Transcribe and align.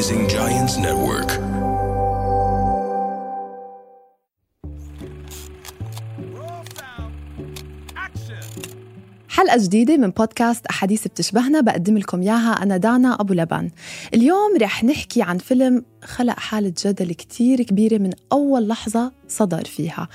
Rising 0.00 0.26
Giants 0.36 0.76
Network. 0.86 1.30
حلقة 9.28 9.56
جديدة 9.58 9.96
من 9.96 10.10
بودكاست 10.10 10.66
أحاديث 10.66 11.08
بتشبهنا 11.08 11.60
بقدم 11.60 11.98
لكم 11.98 12.20
إياها 12.20 12.62
أنا 12.62 12.76
دانا 12.76 13.20
أبو 13.20 13.34
لبن. 13.34 13.70
اليوم 14.14 14.56
رح 14.62 14.84
نحكي 14.84 15.22
عن 15.22 15.38
فيلم 15.38 15.84
خلق 16.04 16.38
حالة 16.38 16.72
جدل 16.84 17.12
كتير 17.12 17.62
كبيرة 17.62 17.98
من 17.98 18.10
أول 18.32 18.68
لحظة 18.68 19.12
صدر 19.28 19.64
فيها. 19.64 20.08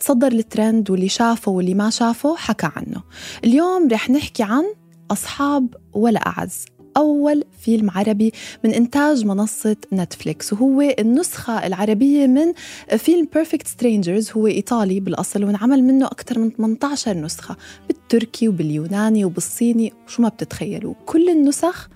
تصدر 0.00 0.32
الترند 0.32 0.90
واللي 0.90 1.08
شافه 1.08 1.52
واللي 1.52 1.74
ما 1.74 1.90
شافه 1.90 2.36
حكى 2.36 2.70
عنه. 2.76 3.02
اليوم 3.44 3.88
رح 3.92 4.10
نحكي 4.10 4.42
عن 4.42 4.64
أصحاب 5.10 5.74
ولا 5.92 6.20
أعز. 6.26 6.64
أول 6.98 7.44
فيلم 7.60 7.90
عربي 7.90 8.32
من 8.64 8.70
إنتاج 8.74 9.24
منصة 9.24 9.76
نتفليكس 9.92 10.52
وهو 10.52 10.80
النسخة 10.98 11.66
العربية 11.66 12.26
من 12.26 12.52
فيلم 12.96 13.28
Perfect 13.34 13.66
Strangers 13.66 14.30
هو 14.30 14.46
إيطالي 14.46 15.00
بالأصل 15.00 15.44
وانعمل 15.44 15.84
منه 15.84 16.06
أكثر 16.06 16.38
من 16.38 16.50
18 16.50 17.16
نسخة 17.16 17.56
بالتركي 17.88 18.48
وباليوناني 18.48 19.24
وبالصيني 19.24 19.92
وشو 20.06 20.22
ما 20.22 20.28
بتتخيلوا. 20.28 20.94
كل 21.06 21.28
النسخ 21.28 21.88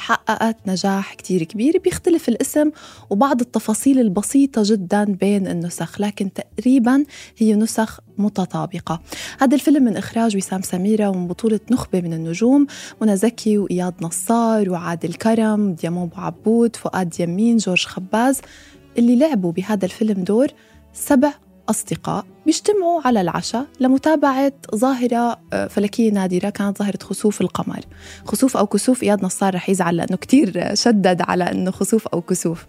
حققت 0.00 0.56
نجاح 0.66 1.14
كتير 1.14 1.42
كبير 1.44 1.78
بيختلف 1.84 2.28
الاسم 2.28 2.70
وبعض 3.10 3.40
التفاصيل 3.40 4.00
البسيطة 4.00 4.62
جدا 4.64 5.04
بين 5.04 5.46
النسخ 5.46 6.00
لكن 6.00 6.30
تقريبا 6.32 7.04
هي 7.38 7.54
نسخ 7.54 8.00
متطابقة. 8.18 9.00
هذا 9.40 9.54
الفيلم 9.54 9.84
من 9.84 9.96
إخراج 9.96 10.36
وسام 10.36 10.62
سميرة 10.62 11.08
ومن 11.08 11.26
بطولة 11.26 11.60
نخبة 11.70 12.00
من 12.00 12.12
النجوم 12.12 12.66
منى 13.02 13.16
زكي 13.16 13.58
وإياد 13.58 13.94
نصار 14.02 14.70
وعادل 14.70 15.14
كرم 15.14 15.72
ديامون 15.72 16.10
أبو 16.12 16.20
عبود 16.20 16.76
فؤاد 16.76 17.20
يمين 17.20 17.56
جورج 17.56 17.86
خباز. 17.86 18.40
اللي 18.98 19.16
لعبوا 19.16 19.52
بهذا 19.52 19.84
الفيلم 19.84 20.24
دور 20.24 20.46
سبع 20.92 21.32
أصدقاء 21.70 22.24
بيجتمعوا 22.46 23.00
على 23.04 23.20
العشاء 23.20 23.66
لمتابعة 23.80 24.52
ظاهرة 24.74 25.40
آه، 25.52 25.66
فلكية 25.66 26.10
نادرة 26.12 26.50
كانت 26.50 26.78
ظاهرة 26.78 26.98
خسوف 27.02 27.40
القمر. 27.40 27.80
خسوف 28.24 28.56
أو 28.56 28.66
كسوف 28.66 29.02
إياد 29.02 29.24
نصار 29.24 29.54
رح 29.54 29.70
يزعل 29.70 29.96
لأنه 29.96 30.16
كتير 30.16 30.74
شدد 30.74 31.20
على 31.20 31.44
أنه 31.50 31.70
خسوف 31.70 32.08
أو 32.08 32.20
كسوف. 32.20 32.66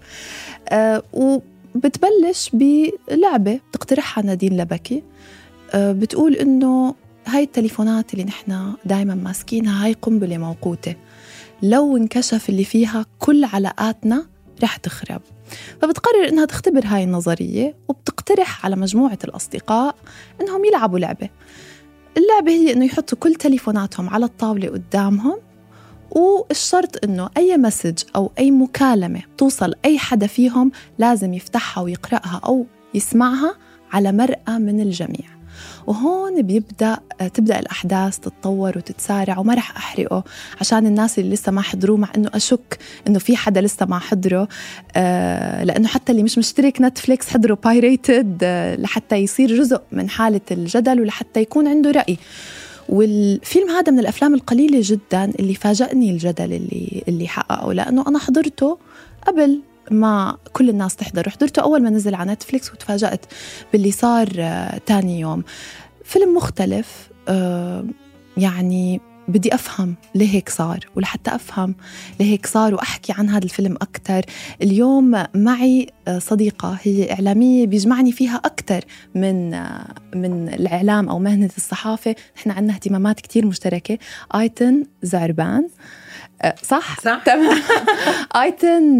أه 0.70 1.04
وبتبلش 1.14 2.50
بلعبة 2.54 3.60
تقترحها 3.74 4.24
نادين 4.24 4.58
لبكي. 4.58 5.04
أه 5.74 5.92
بتقول 5.92 6.34
أنه 6.34 6.96
هاي 7.28 7.44
التليفونات 7.44 8.14
اللي 8.14 8.24
نحن 8.24 8.74
دايما 8.86 9.16
ماسكينها 9.16 9.86
هاي 9.86 9.94
قنبلة 9.94 10.38
موقوتة. 10.38 10.96
لو 11.64 11.98
انكشف 11.98 12.50
اللي 12.50 12.64
فيها 12.64 13.06
كل 13.20 13.44
علاقاتنا 13.46 14.26
رح 14.64 14.78
تخرب. 14.78 15.22
فبتقرر 15.82 16.28
إنها 16.30 16.46
تختبر 16.46 16.82
هاي 16.86 17.04
النظرية 17.04 17.76
وبتقترح 17.88 18.66
على 18.66 18.76
مجموعة 18.76 19.20
الأصدقاء 19.24 19.96
إنهم 20.42 20.66
يلعبوا 20.66 21.00
لعبة. 21.00 21.30
اللعبة 22.18 22.52
هي 22.52 22.74
إنه 22.74 22.86
يحطوا 22.86 23.18
كل 23.18 23.36
تليفوناتهم 23.36 24.10
على 24.10 24.26
الطاولة 24.26 24.70
قدامهم 24.70 25.38
والشرط 26.12 27.04
إنه 27.04 27.30
أي 27.38 27.58
مسج 27.58 28.04
أو 28.16 28.32
أي 28.40 28.52
مكالمة 28.52 29.22
توصل 29.38 29.74
أي 29.86 30.00
حدا 30.00 30.28
فيهم 30.28 30.72
لازم 31.00 31.34
يفتحها 31.34 31.84
ويقرأها 31.84 32.42
أو 32.46 32.66
يسمعها 32.94 33.56
على 33.92 34.12
مرأة 34.12 34.58
من 34.58 34.82
الجميع. 34.82 35.41
وهون 35.88 36.42
بيبدأ 36.42 36.98
تبدأ 37.34 37.60
الأحداث 37.60 38.20
تتطور 38.20 38.78
وتتسارع 38.78 39.38
وما 39.40 39.54
رح 39.54 39.78
أحرقه 39.78 40.24
عشان 40.62 40.86
الناس 40.86 41.20
اللي 41.20 41.34
لسه 41.34 41.52
ما 41.52 41.62
حضروه 41.62 41.98
مع 41.98 42.08
إنه 42.18 42.30
أشك 42.34 42.78
إنه 43.08 43.20
في 43.20 43.36
حدا 43.38 43.62
لسه 43.62 43.86
ما 43.86 44.00
حضره. 44.00 44.48
آه 44.96 45.64
لأنه 45.64 45.88
حتى 45.88 46.12
اللي 46.12 46.24
مش 46.24 46.38
مشترك 46.38 46.82
نتفليكس 46.82 47.30
حضروا 47.30 47.58
بايريتد 47.64 48.38
آه 48.44 48.76
لحتى 48.76 49.16
يصير 49.16 49.58
جزء 49.58 49.82
من 49.92 50.10
حالة 50.10 50.42
الجدل 50.52 51.02
ولحتى 51.02 51.42
يكون 51.42 51.68
عنده 51.68 51.92
رأي. 51.92 52.18
والفيلم 52.90 53.70
هذا 53.70 53.92
من 53.92 54.00
الأفلام 54.00 54.34
القليلة 54.34 54.80
جدا 54.84 55.32
اللي 55.40 55.56
فاجأني 55.56 56.12
الجدل 56.12 56.54
اللي 56.54 57.04
اللي 57.08 57.28
حققه 57.28 57.74
لأنه 57.74 58.06
أنا 58.08 58.20
حضرته 58.20 58.78
قبل 59.28 59.60
ما 59.92 60.38
كل 60.54 60.70
الناس 60.70 60.96
تحضر. 60.96 61.30
حضرته 61.30 61.62
أول 61.62 61.84
ما 61.84 61.90
نزل 61.90 62.16
على 62.16 62.32
نتفليكس 62.32 62.72
وتفاجأت 62.72 63.26
باللي 63.74 63.92
صار 63.92 64.28
آه 64.40 64.82
تاني 64.86 65.20
يوم. 65.20 65.44
فيلم 66.04 66.36
مختلف 66.36 67.10
آه 67.28 67.86
يعني 68.38 69.02
بدي 69.28 69.54
أفهم 69.56 69.96
ليه 70.16 70.30
هيك 70.36 70.50
صار 70.50 70.80
ولحتى 70.96 71.36
أفهم 71.36 71.76
ليه 72.20 72.32
هيك 72.32 72.46
صار 72.46 72.76
وأحكي 72.76 73.14
عن 73.18 73.30
هذا 73.30 73.44
الفيلم 73.44 73.76
أكثر 73.76 74.22
اليوم 74.62 75.24
معي 75.36 75.88
صديقة 76.18 76.78
هي 76.84 77.12
إعلامية 77.14 77.68
بيجمعني 77.68 78.12
فيها 78.12 78.36
أكثر 78.36 78.84
من 79.16 79.50
من 80.16 80.50
الإعلام 80.50 81.10
أو 81.10 81.20
مهنة 81.20 81.50
الصحافة. 81.58 82.16
نحن 82.38 82.52
عندنا 82.52 82.74
اهتمامات 82.74 83.20
كتير 83.20 83.46
مشتركة. 83.46 83.98
آيتن 84.36 84.84
زعربان. 85.04 85.68
صح؟ 86.64 87.00
صح. 87.02 87.22
تمام. 87.26 87.62
آيتن 88.42 89.00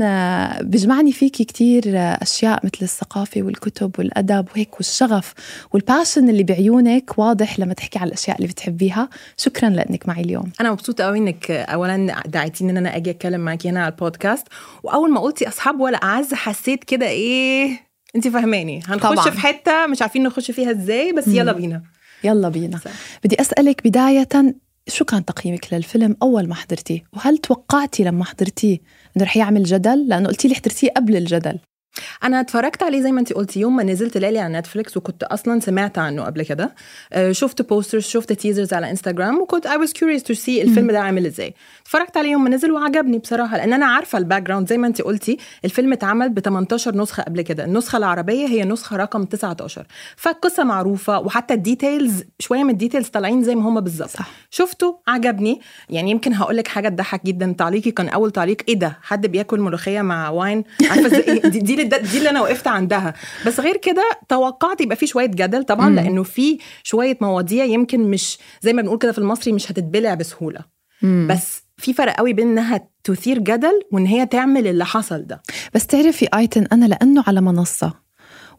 بيجمعني 0.62 1.12
فيكي 1.12 1.44
كتير 1.44 1.84
أشياء 1.98 2.66
مثل 2.66 2.78
الثقافة 2.82 3.42
والكتب 3.44 3.92
والأدب 4.00 4.48
وهيك 4.56 4.76
والشغف 4.78 5.34
والباشن 5.72 6.30
اللي 6.30 6.44
بعيونك 6.44 7.20
واضح 7.20 7.60
لما 7.60 7.74
تحكي 7.74 8.00
على 8.00 8.08
الأشياء 8.08 8.38
اللي 8.38 8.48
بتحبيها. 8.48 9.10
شكرا 9.38 9.70
لأنك 9.70 10.08
معي 10.08 10.22
اليوم. 10.22 10.52
أنا 10.62 10.72
مبسوطة 10.72 11.04
قوي 11.04 11.18
إنك 11.18 11.52
اولا 11.52 12.22
دعيتيني 12.26 12.72
إن 12.72 12.78
أنا 12.78 12.96
أجي 12.96 13.10
أتكلم 13.10 13.42
معاكي 13.42 13.70
هنا 13.70 13.84
على 13.84 13.92
البودكاست. 13.92 14.48
وأول 14.84 15.12
ما 15.12 15.20
قلتي 15.20 15.48
أصحاب 15.48 15.80
ولا 15.80 15.98
أعز 15.98 16.34
حسيت 16.34 16.84
كده 16.84 17.08
إيه 17.08 17.80
انت 18.16 18.28
فهماني 18.28 18.80
هنخش 18.88 19.16
طبعاً. 19.16 19.30
في 19.30 19.40
حتة 19.40 19.88
مش 19.88 20.02
عارفين 20.02 20.24
نخش 20.24 20.52
فيها 20.52 20.72
إزاي 20.72 21.14
بس 21.14 21.28
يلا 21.28 21.52
بينا. 21.52 21.84
يلا 22.24 22.50
بينا. 22.50 22.78
صح. 22.78 22.92
بدي 23.24 23.42
أسألك 23.42 23.82
بداية 23.88 24.28
شو 24.88 25.06
كان 25.06 25.26
تقييمك 25.26 25.74
للفيلم 25.74 26.18
أول 26.22 26.48
ما 26.48 26.56
حضرتيه؟ 26.56 27.04
وهل 27.14 27.38
توقعتي 27.38 28.04
لما 28.04 28.26
حضرتيه 28.26 28.80
إنه 29.18 29.26
رح 29.26 29.38
يعمل 29.38 29.64
جدل؟ 29.64 30.08
لأنه 30.08 30.30
قلتي 30.30 30.48
لي 30.48 30.56
حضرتيه 30.56 30.90
قبل 30.90 31.16
الجدل. 31.16 31.60
أنا 32.24 32.40
اتفرجت 32.40 32.84
عليه 32.84 33.02
زي 33.02 33.12
ما 33.12 33.20
انت 33.20 33.34
قلتي 33.34 33.60
يوم 33.60 33.76
ما 33.76 33.84
نزل 33.84 34.10
تلالي 34.10 34.40
على 34.40 34.60
نتفليكس 34.60 34.98
وكنت 34.98 35.24
أصلا 35.24 35.60
سمعت 35.60 35.98
عنه 35.98 36.24
قبل 36.24 36.44
كده. 36.44 36.76
آه، 37.14 37.32
شفت 37.32 37.62
posters 37.62 38.04
شفت 38.04 38.34
teasers 38.34 38.74
على 38.74 38.90
انستغرام 38.92 39.42
وكنت 39.42 39.68
I 39.68 39.72
was 39.72 39.90
curious 39.90 40.22
to 40.24 40.36
see 40.46 40.50
الفيلم 40.50 40.92
ده 40.92 41.00
عامل 41.00 41.26
إزاي. 41.26 41.54
اتفرجت 41.82 42.18
عليه 42.18 42.32
يوم 42.32 42.44
ما 42.44 42.50
نزل 42.50 42.72
وعجبني 42.72 43.18
بصراحة 43.18 43.58
لأن 43.58 43.74
أنا 43.74 43.86
عارفة 43.86 44.18
ال 44.18 44.42
background 44.44 44.68
زي 44.70 44.78
ما 44.78 44.88
انت 44.88 45.02
قلتي 45.02 45.38
الفيلم 45.66 45.94
اتعمل 45.94 46.30
ب 46.30 46.40
18 46.40 46.96
نسخة 46.98 47.24
قبل 47.24 47.42
كده. 47.42 47.64
النسخة 47.66 47.98
العربية 47.98 48.48
هي 48.48 48.64
نسخة 48.64 48.98
رقم 48.98 49.24
19 49.24 49.86
فالقصة 50.16 50.64
معروفة 50.64 51.20
وحتى 51.20 51.54
ال 51.54 51.62
details 51.63 52.24
شوية 52.40 52.64
من 52.64 52.70
ال 52.70 52.74
details 52.75 53.08
طالعين 53.08 53.44
زي 53.44 53.56
ما 53.56 53.70
هم 53.70 53.80
بالظبط. 53.80 54.10
شفته 54.50 55.00
عجبني. 55.08 55.62
يعني 55.90 56.12
يمكن 56.12 56.34
هقول 56.34 56.58
لك 56.58 56.68
حاجة 56.68 56.90
تضحك 56.90 57.26
جدا. 57.26 57.56
تعليقي 57.58 57.92
كان 57.92 58.10
أول 58.10 58.32
تعليق 58.32 58.58
إيه 58.68 58.80
ده؟ 58.80 58.98
حد 59.02 59.28
بياكل 59.28 59.60
ملوخية 59.60 60.02
مع 60.02 60.30
wine 60.30 60.64
عارفة 60.90 61.50
دي, 61.50 61.60
دي, 61.84 61.98
دي, 61.98 62.08
دي 62.08 62.18
اللي 62.18 62.30
أنا 62.30 62.42
وقفت 62.42 62.68
عندها. 62.68 63.14
بس 63.48 63.60
غير 63.60 63.78
كده 63.78 64.04
توقعت 64.30 64.82
يبقى 64.82 64.96
في 64.96 65.08
شوية 65.08 65.26
جدل 65.26 65.64
طبعا 65.64 65.90
مم. 65.90 65.96
لأنه 65.96 66.24
في 66.24 66.58
شوية 66.84 67.18
مواضيع 67.22 67.66
يمكن 67.66 68.00
مش 68.00 68.38
زي 68.62 68.74
ما 68.74 68.82
بنقول 68.82 68.98
كده 68.98 69.12
في 69.12 69.18
المصري 69.18 69.52
مش 69.54 69.72
هتتبلع 69.72 70.14
بسهولة. 70.14 70.60
بس 71.04 71.62
في 71.78 71.94
فرق 71.94 72.14
قوي 72.18 72.34
بين 72.34 72.48
إنها 72.48 72.88
تثير 73.04 73.38
جدل 73.40 73.82
وإن 73.92 74.06
هي 74.06 74.26
تعمل 74.26 74.68
اللي 74.68 74.86
حصل 74.86 75.26
ده. 75.28 75.42
بس 75.74 75.88
تعرفي 75.88 76.28
آيتن 76.34 76.68
أنا 76.72 76.86
لأنه 76.86 77.24
على 77.28 77.42
منصة 77.42 77.94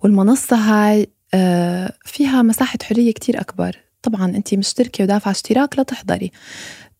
والمنصة 0.02 0.56
هاي 0.56 1.06
آه، 1.34 1.92
فيها 2.04 2.42
مساحة 2.42 2.78
حرية 2.82 3.12
كتير 3.12 3.40
أكبر. 3.40 3.76
طبعا 4.02 4.24
أنت 4.26 4.54
مشتركة 4.54 5.04
ودافعة 5.04 5.30
اشتراك 5.30 5.78
لتحضري 5.78 6.30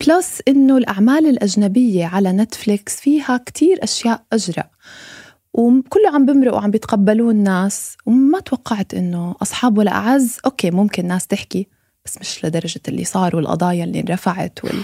plus 0.06 0.42
إنه 0.48 0.76
الأعمال 0.76 1.26
الأجنبية 1.26 2.06
على 2.06 2.32
نتفليكس 2.32 2.96
فيها 3.00 3.36
كتير 3.46 3.78
أشياء 3.84 4.22
اجرأ 4.32 4.64
وكله 5.54 6.10
عم 6.14 6.26
بمرقوا 6.26 6.58
وعم 6.58 6.70
بيتقبلوه 6.70 7.30
الناس 7.30 7.96
وما 8.06 8.40
توقعت 8.40 8.94
إنه 8.94 9.34
أصحاب 9.42 9.78
ولا 9.78 9.90
أعز 9.92 10.38
okay 10.44 10.70
ممكن 10.70 11.06
ناس 11.06 11.26
تحكي 11.26 11.68
بس 12.04 12.18
مش 12.20 12.44
لدرجة 12.44 12.80
اللي 12.88 13.04
صار 13.04 13.36
والقضايا 13.36 13.84
اللي 13.84 14.00
انرفعت 14.00 14.64
وال... 14.64 14.82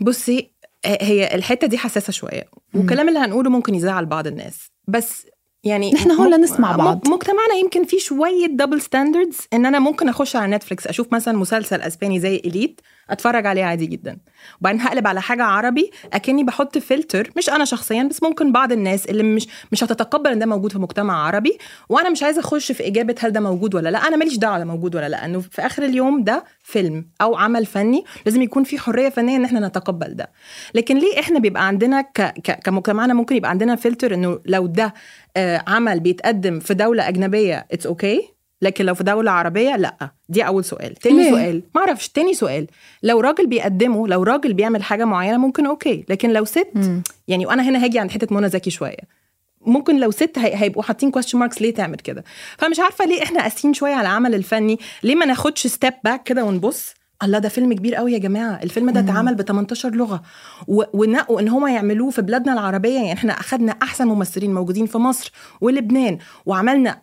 بصي 0.00 0.50
آه، 0.84 0.98
هي 1.04 1.34
الحتة 1.34 1.66
دي 1.66 1.78
حساسة 1.78 2.10
شوية 2.12 2.44
والكلام 2.74 3.08
اللي 3.08 3.18
هنقوله 3.18 3.50
ممكن 3.50 3.74
يزعل 3.74 4.06
بعض 4.06 4.26
الناس 4.26 4.70
بس 4.88 5.26
يعني 5.64 5.92
نحن 5.92 6.10
هون 6.10 6.34
لنسمع 6.34 6.76
بعض. 6.76 7.08
مجتمعنا 7.08 7.54
يمكن 7.62 7.84
فيه 7.84 7.98
شوية 7.98 8.46
double 8.46 8.80
standards 8.80 9.38
إن 9.52 9.66
أنا 9.66 9.78
ممكن 9.78 10.08
أخش 10.08 10.36
على 10.36 10.56
نتفليكس 10.56 10.86
أشوف 10.86 11.12
مثلا 11.12 11.38
مسلسل 11.38 11.80
أسباني 11.80 12.20
زي 12.20 12.36
Elite 12.36 12.80
اتفرج 13.10 13.46
عليه 13.46 13.64
عادي 13.64 13.86
جدا. 13.86 14.18
وبعدين 14.60 14.80
هقلب 14.80 15.06
على 15.06 15.20
حاجة 15.20 15.42
عربي 15.44 15.90
أكني 16.12 16.44
بحط 16.44 16.78
فلتر 16.78 17.30
مش 17.36 17.50
أنا 17.50 17.64
شخصيا 17.64 18.02
بس 18.02 18.22
ممكن 18.22 18.52
بعض 18.52 18.72
الناس 18.72 19.06
اللي 19.06 19.22
مش 19.22 19.48
مش 19.72 19.84
هتتقبل 19.84 20.30
إن 20.30 20.38
ده 20.38 20.46
موجود 20.46 20.72
في 20.72 20.78
مجتمع 20.78 21.26
عربي. 21.26 21.58
وأنا 21.88 22.10
مش 22.10 22.22
عايزة 22.22 22.40
أخش 22.40 22.72
في 22.72 22.86
إجابة 22.86 23.14
هل 23.20 23.30
ده 23.32 23.40
موجود 23.40 23.74
ولا 23.74 23.88
لأ. 23.88 23.98
أنا 24.08 24.16
ماليش 24.16 24.36
دعوة 24.36 24.58
ده 24.58 24.64
موجود 24.64 24.96
ولا 24.96 25.08
لأ 25.08 25.24
إنه 25.24 25.40
في 25.40 25.62
آخر 25.66 25.82
اليوم 25.82 26.24
ده 26.24 26.44
فيلم 26.62 27.08
أو 27.22 27.36
عمل 27.36 27.66
فني 27.66 28.04
لازم 28.26 28.42
يكون 28.42 28.64
في 28.64 28.78
حرية 28.78 29.08
فنية 29.08 29.36
إن 29.36 29.44
إحنا 29.44 29.68
نتقبل 29.68 30.14
ده. 30.16 30.30
لكن 30.74 30.98
ليه 30.98 31.20
إحنا 31.20 31.38
بيبقى 31.38 31.66
عندنا 31.66 32.00
ك... 32.00 32.20
ك... 32.22 32.60
كمجتمعنا 32.64 33.14
ممكن 33.14 33.36
يبقى 33.36 33.50
عندنا 33.50 33.76
فلتر 33.76 34.14
إنه 34.14 34.40
لو 34.46 34.66
ده 34.66 34.94
آه 35.36 35.64
عمل 35.66 36.00
بيتقدم 36.00 36.60
في 36.60 36.74
دولة 36.74 37.08
أجنبية 37.08 37.66
it's 37.72 37.86
okay 37.86 38.18
okay. 38.20 38.39
لكن 38.62 38.84
لو 38.84 38.94
في 38.94 39.04
دولة 39.04 39.30
عربية 39.30 39.76
لأ. 39.76 40.10
دي 40.28 40.46
أول 40.46 40.64
سؤال. 40.64 40.94
تاني 40.94 41.22
ليه؟ 41.22 41.30
سؤال. 41.30 41.62
ما 41.74 41.80
أعرفش. 41.80 42.08
تاني 42.08 42.34
سؤال. 42.34 42.66
لو 43.02 43.20
راجل 43.20 43.46
بيقدمه 43.46 44.08
لو 44.08 44.22
راجل 44.22 44.52
بيعمل 44.54 44.82
حاجة 44.82 45.04
معينة 45.04 45.36
ممكن 45.38 45.66
okay. 45.66 46.04
لكن 46.08 46.32
لو 46.32 46.44
ست 46.44 46.68
م. 46.74 47.02
يعني 47.28 47.46
وأنا 47.46 47.62
هنا 47.62 47.84
هاجي 47.84 47.98
عند 47.98 48.10
حتة 48.10 48.34
منى 48.36 48.48
زكي 48.48 48.70
شوية. 48.70 49.20
ممكن 49.66 50.00
لو 50.00 50.10
ست 50.10 50.38
هيبقوا 50.38 50.82
حاطين 50.82 51.10
question 51.10 51.38
marks 51.38 51.62
ليه 51.62 51.74
تعمل 51.74 51.96
كده؟ 51.96 52.24
فمش 52.58 52.80
عارفة 52.80 53.04
ليه 53.04 53.22
إحنا 53.22 53.42
قاسيين 53.42 53.74
شوية 53.74 53.92
على 53.94 54.08
العمل 54.08 54.34
الفني. 54.34 54.78
ليه 55.02 55.14
ما 55.14 55.26
ناخدش 55.26 55.66
step 55.66 55.94
back 56.04 56.22
كده 56.22 56.44
ونبص؟ 56.44 56.94
الله 57.22 57.38
ده 57.38 57.48
فيلم 57.48 57.72
كبير 57.72 57.94
قوي 57.94 58.12
يا 58.12 58.18
جماعة. 58.18 58.60
الفيلم 58.62 58.90
ده 58.90 59.00
اتعمل 59.00 59.34
ب 59.34 59.42
18 59.42 59.90
لغه 59.90 60.22
ونقوا 60.68 61.40
ان 61.40 61.48
هم 61.48 61.66
يعملوه 61.66 62.10
في 62.10 62.22
بلادنا 62.22 62.52
العربية 62.52 62.94
يعني 62.94 63.12
إحنا 63.12 63.32
اخذنا 63.32 63.72
أحسن 63.82 64.06
ممثلين 64.08 64.54
موجودين 64.54 64.86
في 64.86 64.98
مصر 64.98 65.32
ولبنان 65.60 66.18
وعملنا 66.46 67.02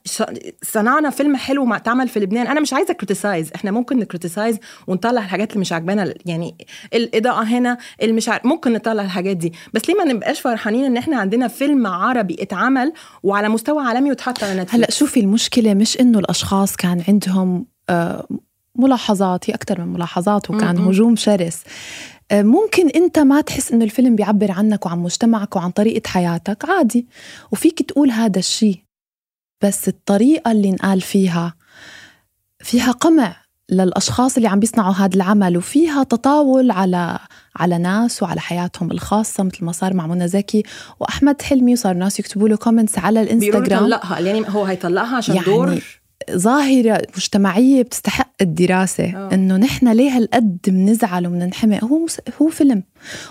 صنعنا 0.63 1.09
فيلم 1.09 1.35
حلو 1.35 1.65
ما 1.65 1.75
اتعمل 1.75 2.07
في 2.07 2.19
لبنان. 2.19 2.47
أنا 2.47 2.59
مش 2.59 2.73
عايزة 2.73 2.93
criticize 2.93 3.51
إحنا 3.55 3.71
ممكن 3.71 3.97
ن 3.99 4.05
criticize 4.05 4.57
ونطلع 4.87 5.21
الحاجات 5.21 5.49
اللي 5.49 5.61
مش 5.61 5.71
عاجبانا. 5.71 6.13
يعني 6.25 6.57
الإضاءة 6.93 7.43
هنا 7.43 7.77
المش 8.03 8.29
عارف 8.29 8.45
ممكن 8.45 8.73
نطلع 8.73 9.03
الحاجات 9.03 9.37
دي. 9.37 9.53
بس 9.73 9.89
ليه 9.89 9.95
ما 9.95 10.03
نبقاش 10.03 10.39
فرحانين 10.41 10.85
إن 10.85 10.97
إحنا 10.97 11.17
عندنا 11.19 11.47
فيلم 11.47 11.87
عربي 11.87 12.35
اتعمل 12.39 12.93
وعلى 13.23 13.49
مستوى 13.49 13.83
عالمي 13.83 14.09
واتحط 14.09 14.43
على 14.43 14.53
نتفلكس 14.53 14.75
هلأ 14.75 14.91
شوفي 14.91 15.19
المشكلة 15.19 15.73
مش 15.73 15.99
إنه 15.99 16.19
الأشخاص 16.19 16.75
كان 16.75 17.03
عندهم 17.07 17.65
آه 17.89 18.27
ملاحظات 18.77 19.49
هي 19.49 19.53
أكثر 19.53 19.81
من 19.81 19.93
ملاحظات 19.93 20.49
وكان 20.49 20.77
هجوم 20.77 21.15
شرس. 21.15 21.63
آه، 22.31 22.41
ممكن 22.41 22.89
أنت 22.89 23.19
ما 23.19 23.41
تحس 23.41 23.71
إنه 23.71 23.85
الفيلم 23.85 24.15
بيعبر 24.15 24.51
عنك 24.51 24.85
وعن 24.85 24.99
مجتمعك 24.99 25.55
وعن 25.55 25.71
طريقة 25.71 26.07
حياتك؟ 26.07 26.69
عادي. 26.69 27.07
وفيك 27.51 27.81
تقول 27.81 28.11
هذا 28.11 28.39
الشيء 28.39 28.79
بس 29.63 29.87
الطريقة 29.87 30.51
اللي 30.51 30.69
انقال 30.69 31.01
فيها 31.01 31.53
فيها 32.63 32.91
قمع 32.91 33.35
للأشخاص 33.69 34.35
اللي 34.35 34.47
عم 34.47 34.59
بيصنعوا 34.59 34.93
هذا 34.93 35.15
العمل 35.15 35.57
وفيها 35.57 36.03
تطاول 36.03 36.71
على 36.71 37.19
على 37.55 37.77
ناس 37.77 38.23
وعلى 38.23 38.41
حياتهم 38.41 38.91
الخاصة 38.91 39.43
مثل 39.43 39.65
ما 39.65 39.71
صار 39.71 39.93
مع 39.93 40.07
منى 40.07 40.27
زكي 40.27 40.63
وأحمد 40.99 41.41
حلمي 41.41 41.73
وصار 41.73 41.93
ناس 41.93 42.19
يكتبوا 42.19 42.49
له 42.49 42.55
comments 42.55 42.99
على 42.99 43.21
الإنستغرام. 43.21 43.83
يطلقها 43.83 44.19
يعني 44.19 44.45
هو 44.49 44.63
هيطلقها 44.63 45.17
عشان 45.17 45.35
يعني 45.35 45.47
دور؟ 45.47 45.83
ظاهرة 46.31 47.01
مجتمعية 47.17 47.81
بتستحق 47.83 48.31
الدراسة 48.41 49.11
أوه. 49.17 49.33
إنه 49.33 49.57
نحن 49.57 49.87
ليه 49.87 50.17
هالقد 50.17 50.59
بنزعل 50.67 51.27
وبننحمق 51.27 51.83
هو 51.83 52.05
مس... 52.05 52.21
هو 52.41 52.49
فيلم. 52.49 52.83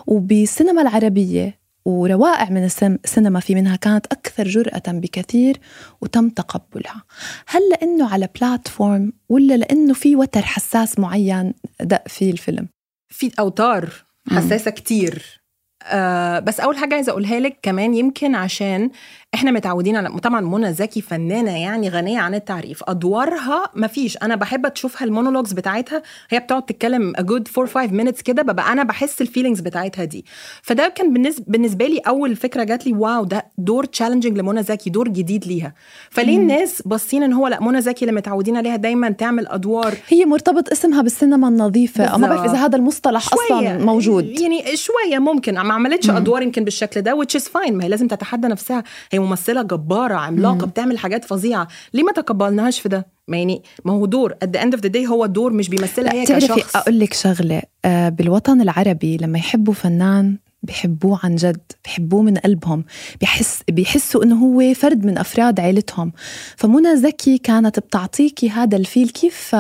وبالسينما 0.06 0.82
العربية 0.82 1.58
وروائع 1.84 2.50
من 2.50 2.64
السينما 2.64 3.40
في 3.40 3.54
منها 3.54 3.76
كانت 3.76 4.06
أكثر 4.06 4.48
جرأة 4.48 4.82
بكثير 4.86 5.60
وتم 6.00 6.28
تقبلها. 6.28 7.04
هل 7.46 7.60
لأنه 7.70 8.12
على 8.12 8.28
platform 8.40 9.12
ولا 9.28 9.54
لأنه 9.54 9.94
في 9.94 10.16
وتر 10.16 10.42
حساس 10.42 10.98
معين 10.98 11.54
دق 11.80 12.08
فيه 12.08 12.30
الفيلم؟ 12.30 12.68
في 13.08 13.30
أوتار 13.38 13.90
حساسة 14.30 14.70
كتير. 14.70 15.40
آه 15.82 16.38
بس 16.38 16.60
أول 16.60 16.76
حاجة 16.76 16.94
عايزه 16.94 17.10
اقولها 17.12 17.40
لك 17.40 17.58
كمان 17.62 17.94
يمكن 17.94 18.34
عشان 18.34 18.90
إحنا 19.34 19.50
متعودين 19.50 19.96
على 19.96 20.08
طبعا 20.08 20.40
منى 20.40 20.73
زكي 20.73 21.00
فنانة 21.00 21.62
يعني 21.62 21.88
غنية 21.88 22.19
عن 22.19 22.34
التعريف. 22.34 22.82
أدوارها 22.88 23.64
ما 23.75 23.87
فيش. 23.87 24.17
أنا 24.23 24.37
بحب 24.37 24.67
اشوفها 24.67 25.05
ال 25.04 25.09
monologues 25.09 25.52
بتاعتها. 25.52 26.02
هي 26.31 26.38
بتقعد 26.40 26.62
تتكلم 26.62 27.12
a 27.17 27.20
good 27.20 27.58
4 27.58 27.67
5 27.67 27.88
minutes 27.88 28.23
كده 28.23 28.43
ببقى 28.43 28.73
أنا 28.73 28.82
بحس 28.82 29.20
ال 29.20 29.25
feelings 29.25 29.60
بتاعتها 29.61 30.05
دي. 30.05 30.25
فده 30.62 30.88
كان 30.88 31.12
بالنسبة 31.12 31.44
بالنسبة 31.49 31.87
لي 31.87 31.99
أول 31.99 32.37
فكرة 32.37 32.64
جات 32.64 32.87
لي 32.87 32.93
wow 32.92 33.24
ده 33.25 33.46
دور 33.58 33.84
challenging 33.84 34.38
لمنى 34.38 34.62
زكي 34.62 34.90
دور 34.90 35.08
جديد 35.08 35.46
ليها. 35.46 35.75
فليه 36.11 36.37
الناس 36.37 36.82
باصين 36.82 37.23
إن 37.23 37.32
هو 37.32 37.49
لأ 37.49 37.62
منى 37.62 37.81
زكي 37.81 38.05
اللي 38.05 38.17
متعودين 38.17 38.56
عليها 38.56 38.76
دايما 38.76 39.11
تعمل 39.11 39.46
أدوار. 39.49 39.94
هي 40.08 40.25
مرتبط 40.25 40.70
اسمها 40.70 41.02
بالسينما 41.02 41.49
النظيفة. 41.49 42.17
ما 42.19 42.28
بعرف 42.28 42.50
اذا 42.50 42.67
هذا 42.67 42.76
المصطلح 42.76 43.32
أصلا 43.32 43.78
موجود. 43.78 44.40
يعني 44.40 44.76
شوية 44.76 45.19
ممكن. 45.19 45.55
ما 45.55 45.75
عملتش 45.75 46.11
أدوار 46.11 46.43
يمكن 46.43 46.64
بالشكل 46.64 47.02
ده 47.02 47.23
which 47.23 47.40
is 47.40 47.44
fine. 47.44 47.73
ما 47.73 47.84
هي 47.84 47.88
لازم 47.88 48.08
تتحدى 48.08 48.49
نفسها. 48.49 48.84
هي 49.16 49.20
ممثلة 49.20 49.62
جبارة 49.62 50.14
عملاقة 50.14 50.54
مم. 50.64 50.70
بتعمل 50.70 50.98
حاجات 50.98 51.24
فظيعة. 51.24 51.68
ليه 51.94 52.02
ما 52.02 52.12
تقبلناهاش 52.12 52.80
في 52.80 52.88
ده؟ 52.88 53.06
ما 53.28 53.36
يعني 53.36 53.62
ما 53.84 53.92
هو 53.92 54.06
دور. 54.06 54.32
At 54.44 54.48
the 54.56 54.60
end 54.62 54.72
of 54.72 54.80
the 54.80 54.90
day 54.92 55.08
هو 55.08 55.26
دور 55.26 55.52
مش 55.52 55.68
بيمثلها 55.68 56.12
هي 56.12 56.24
كشخص. 56.24 56.76
أقول 56.76 57.00
لك 57.00 57.12
شغلة 57.14 57.62
آه، 57.84 58.08
بالوطن 58.08 58.60
العربي 58.60 59.16
لما 59.16 59.38
يحبوا 59.38 59.74
فنان 59.74 60.36
بحبوه 60.62 61.20
عن 61.22 61.36
جد 61.36 61.72
بحبوه 61.84 62.22
من 62.22 62.34
قلبهم 62.36 62.84
بحس 63.20 63.62
بيحسوا 63.68 64.24
إنه 64.24 64.36
هو 64.36 64.74
فرد 64.74 65.06
من 65.06 65.18
أفراد 65.18 65.60
عيلتهم. 65.60 66.12
فمنى 66.56 66.96
زكي 66.96 67.38
كانت 67.38 67.78
بتعطيكي 67.78 68.50
هذا 68.50 68.76
ال 68.76 68.83
feel 68.83 69.08
كيف 69.08 69.56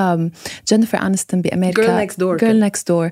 جينيفر 0.68 0.98
انستون 0.98 1.40
بأمريكا؟ 1.42 1.82
girl 1.82 1.96
next 1.96 2.20
door 2.20 2.36
girl 2.36 2.60
next 2.60 2.88
door 2.88 3.10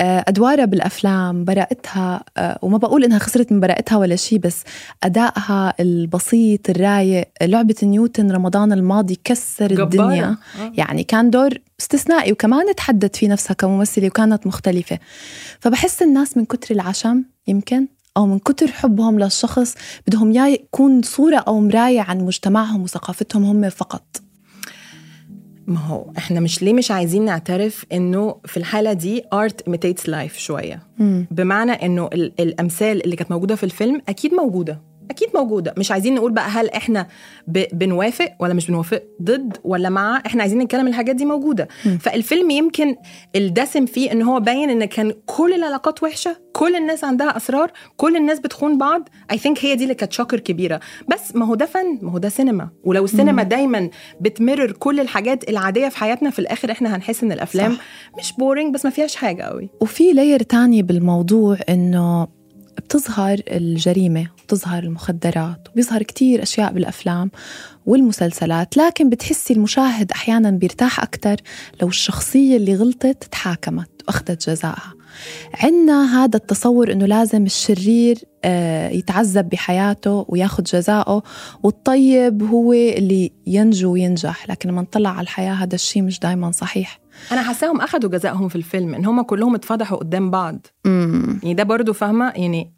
أدوارها 0.00 0.64
بالأفلام 0.64 1.44
براءتها 1.44 2.24
آه، 2.36 2.58
وما 2.62 2.78
بقول 2.78 3.04
إنها 3.04 3.18
خسرت 3.18 3.52
من 3.52 3.60
براءتها 3.60 3.96
ولا 3.98 4.16
شيء 4.16 4.38
بس 4.38 4.62
أدائها 5.02 5.74
البسيط 5.80 6.70
الرايق 6.70 7.28
لعبة 7.42 7.74
نيوتن 7.82 8.30
رمضان 8.30 8.72
الماضي 8.72 9.18
كسر 9.24 9.68
جبارة. 9.68 9.84
الدنيا. 9.84 10.36
آه. 10.60 10.72
يعني 10.74 11.04
كان 11.04 11.30
دور 11.30 11.50
استثنائي 11.80 12.32
وكمان 12.32 12.74
تحدت 12.74 13.16
في 13.16 13.28
نفسها 13.28 13.54
كممثلة 13.54 14.06
وكانت 14.06 14.46
مختلفة. 14.46 14.98
فبحس 15.60 16.02
الناس 16.02 16.36
من 16.36 16.44
كتر 16.44 16.74
العشم 16.74 17.24
يمكن 17.46 17.86
أو 18.16 18.26
من 18.26 18.38
كتر 18.38 18.66
حبهم 18.66 19.18
للشخص 19.18 19.74
بدهم 20.06 20.32
يا 20.32 20.46
يكون 20.48 21.02
صورة 21.02 21.36
أو 21.36 21.60
مراية 21.60 22.00
عن 22.00 22.18
مجتمعهم 22.20 22.82
وثقافتهم 22.82 23.44
هم 23.44 23.70
فقط. 23.70 24.04
ما 25.66 25.78
هو 25.78 26.12
إحنا 26.18 26.40
مش 26.40 26.62
ليه 26.62 26.72
مش 26.72 26.90
عايزين 26.90 27.24
نعترف 27.24 27.84
إنه 27.92 28.36
في 28.44 28.56
الحالة 28.56 28.92
دي 28.92 29.24
art 29.32 29.70
imitates 29.70 30.08
life 30.08 30.38
شوية؟ 30.38 30.82
مم. 30.98 31.26
بمعنى 31.30 31.72
إنه 31.72 32.10
الأمثال 32.40 33.04
اللي 33.04 33.16
كانت 33.16 33.30
موجودة 33.30 33.54
في 33.54 33.64
الفيلم 33.64 34.00
أكيد 34.08 34.34
موجودة. 34.34 34.82
أكيد 35.10 35.28
موجودة 35.34 35.74
مش 35.78 35.90
عايزين 35.90 36.14
نقول 36.14 36.32
بقى 36.32 36.48
هل 36.48 36.70
إحنا 36.70 37.06
بنوافق 37.72 38.32
ولا 38.40 38.54
مش 38.54 38.66
بنوافق 38.66 39.02
ضد 39.22 39.56
ولا 39.64 39.88
مع 39.88 40.22
إحنا 40.26 40.42
عايزين 40.42 40.58
نتكلم 40.58 40.86
الحاجات 40.86 41.16
دي 41.16 41.24
موجودة 41.24 41.68
م. 41.86 41.96
فالفيلم 41.98 42.50
يمكن 42.50 42.96
الدسم 43.36 43.86
فيه 43.86 44.12
إن 44.12 44.22
هو 44.22 44.40
باين 44.40 44.70
إن 44.70 44.84
كان 44.84 45.14
كل 45.26 45.54
العلاقات 45.54 46.02
وحشة 46.02 46.36
كل 46.52 46.76
الناس 46.76 47.04
عندها 47.04 47.36
أسرار 47.36 47.70
كل 47.96 48.16
الناس 48.16 48.38
بتخون 48.40 48.78
بعض 48.78 49.08
I 49.30 49.38
think 49.38 49.64
هي 49.64 49.74
دي 49.74 49.82
اللي 49.82 49.94
كانت 49.94 50.12
shocker 50.12 50.40
كبيرة 50.40 50.80
بس 51.08 51.36
ما 51.36 51.46
هو 51.46 51.54
ده 51.54 51.66
فن 51.66 51.98
ما 52.02 52.12
هو 52.12 52.18
ده 52.18 52.28
سينما 52.28 52.68
ولو 52.84 53.04
السينما 53.04 53.44
م. 53.44 53.48
دايما 53.48 53.90
بتمرر 54.20 54.72
كل 54.72 55.00
الحاجات 55.00 55.48
العادية 55.50 55.88
في 55.88 55.98
حياتنا 55.98 56.30
في 56.30 56.38
الآخر 56.38 56.70
إحنا 56.70 56.96
هنحس 56.96 57.22
إن 57.24 57.32
الأفلام 57.32 57.72
صح. 57.72 57.80
مش 58.18 58.32
boring 58.32 58.74
بس 58.74 58.84
ما 58.84 58.90
فيهاش 58.90 59.16
حاجة 59.16 59.42
قوي 59.42 59.68
وفي 59.80 60.12
layer 60.12 60.42
تاني 60.42 60.82
بالموضوع 60.82 61.56
إنه 61.68 62.28
بتظهر 62.76 63.40
الجريمة 63.48 64.26
بتظهر 64.46 64.82
المخدرات 64.82 65.68
وبيظهر 65.72 66.02
كتير 66.02 66.42
أشياء 66.42 66.72
بالأفلام 66.72 67.30
والمسلسلات 67.86 68.76
لكن 68.76 69.10
بتحسي 69.10 69.54
المشاهد 69.54 70.12
أحيانا 70.12 70.50
بيرتاح 70.50 71.02
أكتر 71.02 71.36
لو 71.82 71.88
الشخصية 71.88 72.56
اللي 72.56 72.74
غلطت 72.76 73.24
تحاكمت 73.30 73.90
وأخذت 74.08 74.50
جزائها. 74.50 74.94
عندنا 75.54 76.24
هذا 76.24 76.36
التصور 76.36 76.92
إنه 76.92 77.06
لازم 77.06 77.44
الشرير 77.44 78.18
يتعذب 78.92 79.48
بحياته 79.48 80.24
وياخذ 80.28 80.62
جزاءه 80.62 81.22
والطيب 81.62 82.42
هو 82.42 82.72
اللي 82.72 83.32
ينجو 83.46 83.92
وينجح 83.92 84.48
لكن 84.48 84.68
لما 84.68 84.82
نطلع 84.82 85.10
على 85.10 85.20
الحياة 85.20 85.52
هذا 85.52 85.74
الشيء 85.74 86.02
مش 86.02 86.20
دائما 86.20 86.50
صحيح. 86.50 87.00
أنا 87.32 87.42
حاساهم 87.42 87.80
أخذوا 87.80 88.10
جزائهم 88.10 88.48
في 88.48 88.56
الفيلم 88.56 88.94
إن 88.94 89.06
هم 89.06 89.22
كلهم 89.22 89.54
اتفضحوا 89.54 89.98
قدام 89.98 90.30
بعض. 90.30 90.66
مم. 90.84 91.40
يعني 91.42 91.54
ده 91.54 91.62
برضو 91.62 91.92
فاهمة؟ 91.92 92.32
يعني 92.36 92.72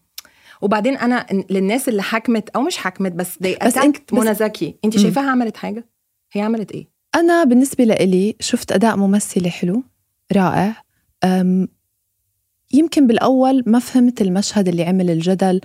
وبعدين 0.62 0.96
أنا 0.96 1.26
للناس 1.50 1.88
اللي 1.88 2.02
حكمت 2.02 2.48
أو 2.48 2.62
مش 2.62 2.76
حكمت 2.76 3.12
بس 3.12 3.38
دي 3.40 3.56
بس 3.66 3.76
انت 3.78 4.14
منى 4.14 4.34
زكي. 4.34 4.76
أنت 4.84 4.98
شايفاها 4.98 5.30
عملت 5.30 5.56
حاجة؟ 5.56 5.88
هي 6.32 6.40
عملت 6.40 6.72
إيه؟ 6.72 6.88
أنا 7.14 7.44
بالنسبة 7.44 7.84
لإلي 7.84 8.36
شفت 8.40 8.72
أداء 8.72 8.96
ممثلة 8.96 9.50
حلو 9.50 9.82
رائع. 10.32 10.82
يمكن 12.72 13.06
بالأول 13.06 13.62
ما 13.66 13.78
فهمت 13.78 14.22
المشهد 14.22 14.68
اللي 14.68 14.84
عمل 14.84 15.10
الجدل 15.10 15.60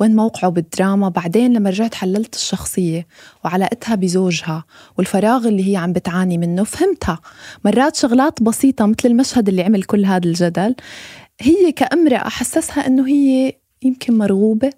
وين 0.00 0.16
موقعه 0.16 0.50
بالدراما 0.50 1.08
بعدين 1.08 1.52
لما 1.52 1.70
رجعت 1.70 1.94
حللت 1.94 2.34
الشخصية 2.34 3.06
وعلاقتها 3.44 3.94
بزوجها 3.94 4.64
والفراغ 4.98 5.48
اللي 5.48 5.72
هي 5.72 5.76
عم 5.76 5.92
بتعاني 5.92 6.38
منه 6.38 6.64
فهمتها. 6.64 7.20
مرات 7.64 7.96
شغلات 7.96 8.42
بسيطة 8.42 8.86
مثل 8.86 8.96
المشهد 9.04 9.48
اللي 9.48 9.62
عمل 9.62 9.82
كل 9.82 10.04
هذا 10.04 10.26
الجدل 10.28 10.74
هي 11.40 11.72
كأمرأة 11.72 12.28
حسسها 12.28 12.86
أنه 12.86 13.08
هي 13.08 13.52
يمكن 13.82 14.18
مرغوبة. 14.18 14.70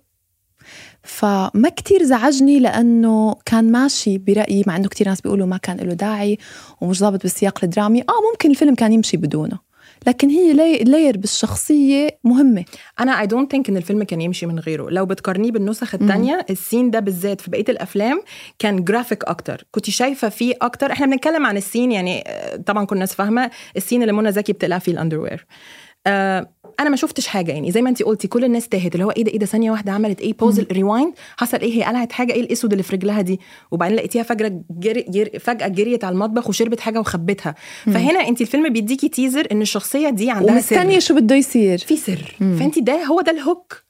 فما 1.02 1.68
كتير 1.76 2.02
زعجني 2.04 2.61
لأنه 2.61 3.37
كان 3.44 3.73
ماشي 3.73 4.18
برأيي 4.18 4.64
مع 4.66 4.76
أنه 4.76 4.88
كتير 4.88 5.08
ناس 5.08 5.20
بيقولوا 5.20 5.47
ما 5.47 5.56
كان 5.56 5.76
له 5.76 5.94
داعي 5.94 6.38
ومش 6.80 7.00
ضابط 7.00 7.23
بالسياق 7.23 7.64
الدرامي. 7.64 8.00
آه 8.00 8.30
ممكن 8.32 8.50
الفيلم 8.50 8.75
كان 8.75 8.92
يمشي 8.92 9.16
بدونه. 9.16 9.67
لكن 10.07 10.28
هي 10.28 10.52
layer 10.85 11.16
بالشخصية 11.17 12.09
مهمة. 12.25 12.64
أنا 13.00 13.25
I 13.25 13.26
don't 13.26 13.47
think 13.57 13.69
إن 13.69 13.76
الفيلم 13.76 14.02
كان 14.02 14.21
يمشي 14.21 14.47
من 14.47 14.59
غيره. 14.59 14.90
لو 14.90 15.07
بتقارنيه 15.07 15.50
بالنسخ 15.50 15.95
الثانية 15.95 16.47
السين 16.50 16.90
ده 16.90 17.00
بالذات 17.00 17.40
في 17.40 17.50
بقية 17.50 17.64
الأفلام 17.69 18.23
كان 18.59 18.85
جرافيك 18.85 19.25
أكتر. 19.25 19.64
كنت 19.71 19.90
شايفة 19.90 20.28
فيه 20.28 20.55
أكتر. 20.62 20.93
إحنا 20.93 21.07
بنتكلم 21.07 21.47
عن 21.47 21.57
ال 21.56 21.62
scene 21.62 21.92
يعني 21.93 22.25
آه، 22.26 22.57
طبعا 22.57 22.85
كل 22.87 22.95
الناس 22.95 23.14
فاهمة. 23.14 23.50
ال 23.76 23.81
scene 23.81 24.02
اللي 24.02 24.12
منى 24.12 24.33
زكي 24.33 24.52
بتقلع 24.52 24.78
فيه 24.78 24.93
ال 24.92 24.98
underwear 24.98 25.47
آه 26.07 26.50
أنا 26.80 26.90
ما 26.90 26.97
شفتش 26.97 27.26
حاجة 27.26 27.52
يعني 27.52 27.73
زي 27.73 27.82
ما 27.82 27.90
انت 27.90 28.02
قلتي 28.02 28.28
كل 28.28 28.44
الناس 28.44 28.68
تاهت 28.68 28.94
اللي 28.94 29.04
هو 29.04 29.11
إيه 29.11 29.25
ده 29.25 29.30
إيه 29.30 29.38
ده 29.38 29.47
ثانية 29.47 29.70
واحدة 29.70 29.92
عملت 29.92 30.20
إيه؟ 30.20 30.35
pause 30.35 30.61
rewind 30.61 31.14
حصل 31.37 31.56
إيه؟ 31.58 31.78
هي 31.78 31.85
قلعت 31.85 32.12
حاجة 32.12 32.32
إيه 32.32 32.40
الأسود 32.40 32.73
اللي 32.73 32.82
في 32.82 32.97
رجلها 32.97 33.20
دي؟ 33.20 33.40
وبعدين 33.70 33.97
لقيتيها 33.97 34.23
فجأة 34.23 34.62
جري 34.70 35.06
جري 35.08 35.38
فجأة 35.38 35.68
جريت 35.68 36.04
على 36.04 36.12
المطبخ 36.12 36.49
وشربت 36.49 36.80
حاجة 36.80 37.00
وخبتها. 37.00 37.54
فهنا 37.85 38.28
انت 38.28 38.40
الفيلم 38.40 38.73
بيديكي 38.73 39.08
teaser 39.08 39.47
إن 39.52 39.62
الشخصية 39.62 40.11
دي 40.11 40.30
عندها 40.30 40.54
ومستنية 40.54 40.99
شو 40.99 41.14
بده 41.14 41.37
يصير. 41.37 41.78
في 41.78 41.97
سر. 41.97 42.37
فانت 42.38 42.78
ده 42.78 43.04
هو 43.04 43.20
ده 43.20 43.32
ال 43.32 43.42
hook 43.42 43.82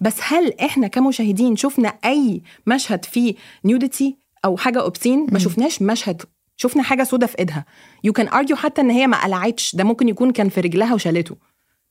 بس 0.00 0.14
هل 0.22 0.52
إحنا 0.60 0.86
كمشاهدين 0.86 1.56
شفنا 1.56 1.88
أي 2.04 2.42
مشهد 2.66 3.04
فيه 3.04 3.34
nudity 3.64 4.16
أو 4.44 4.56
حاجة 4.56 4.80
obscene 4.80 5.26
ما 5.32 5.38
شفناش 5.38 5.82
مشهد. 5.82 6.22
شفنا 6.56 6.82
حاجة 6.82 7.02
سودة 7.04 7.26
في 7.26 7.38
إيدها. 7.38 7.64
you 8.04 8.12
can 8.12 8.28
argue 8.28 8.56
حتى 8.56 8.80
إن 8.80 8.90
هي 8.90 9.06
ما 9.06 9.24
قلعتش. 9.24 9.76
ده 9.76 9.84
ممكن 9.84 10.08
يكون 10.08 10.30
كان 10.30 10.48
في 10.48 10.60
رجلها 10.60 10.94
وشالته. 10.94 11.36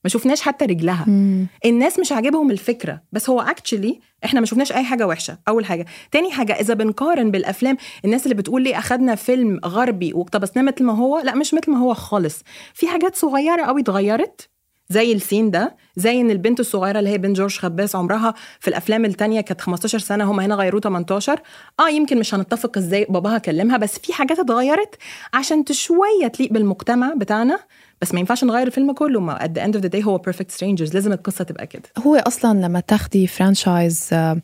ما 0.05 0.09
شفناش 0.09 0.41
حتى 0.41 0.65
رجلها. 0.65 1.05
مم. 1.07 1.47
الناس 1.65 1.99
مش 1.99 2.11
عاجبهم 2.11 2.51
الفكرة 2.51 3.01
بس 3.11 3.29
هو 3.29 3.41
actually 3.41 3.99
إحنا 4.25 4.39
ما 4.39 4.45
شفناش 4.45 4.71
أي 4.71 4.83
حاجة 4.83 5.07
وحشة 5.07 5.37
أول 5.47 5.65
حاجة. 5.65 5.85
تاني 6.11 6.31
حاجة 6.31 6.53
إذا 6.53 6.73
بنقارن 6.73 7.31
بالأفلام 7.31 7.77
الناس 8.05 8.23
اللي 8.23 8.35
بتقول 8.35 8.61
لي 8.63 8.77
أخدنا 8.77 9.15
فيلم 9.15 9.59
غربي 9.65 10.13
واقتبسناه 10.13 10.63
مثل 10.63 10.83
ما 10.83 10.93
هو؟ 10.93 11.19
لا 11.19 11.35
مش 11.35 11.53
مثل 11.53 11.71
ما 11.71 11.77
هو 11.77 11.93
خالص. 11.93 12.43
في 12.73 12.87
حاجات 12.87 13.15
صغيرة 13.15 13.61
قوي 13.65 13.81
اتغيرت 13.81 14.49
زي 14.89 15.11
السين 15.13 15.51
ده 15.51 15.75
زي 15.95 16.21
إن 16.21 16.31
البنت 16.31 16.59
الصغيرة 16.59 16.99
اللي 16.99 17.09
هي 17.09 17.17
بنت 17.17 17.37
جورج 17.37 17.57
خباس 17.57 17.95
عمرها 17.95 18.33
في 18.59 18.67
الأفلام 18.67 19.05
التانية 19.05 19.41
كانت 19.41 19.61
15 19.61 19.99
سنة 19.99 20.31
هم 20.31 20.39
هنا 20.39 20.55
غيروه 20.55 20.81
18 20.81 21.39
آه 21.79 21.89
يمكن 21.89 22.17
مش 22.19 22.33
هنتفق 22.33 22.77
إزاي 22.77 23.05
باباها 23.09 23.37
كلمها 23.37 23.77
بس 23.77 23.99
في 23.99 24.13
حاجات 24.13 24.39
اتغيرت 24.39 24.95
عشان 25.33 25.63
شوية 25.71 26.27
تليق 26.33 26.53
بالمجتمع 26.53 27.13
بتاعنا. 27.13 27.59
بس 28.05 28.13
ما 28.13 28.19
ينفعش 28.19 28.43
نغير 28.43 28.67
الفيلم 28.67 28.93
كله. 28.93 29.19
ما 29.19 29.39
at 29.39 29.49
the 29.59 29.61
end 29.61 29.79
of 29.79 29.83
the 29.83 29.89
day 29.89 30.03
هو 30.03 30.21
perfect 30.29 30.55
strangers. 30.57 30.93
لازم 30.93 31.11
القصة 31.11 31.43
تبقى 31.43 31.67
كده. 31.67 31.83
هو 31.97 32.15
أصلا 32.15 32.59
لما 32.59 32.79
تاخدي 32.79 33.27
franchise 33.27 34.09
آه، 34.13 34.41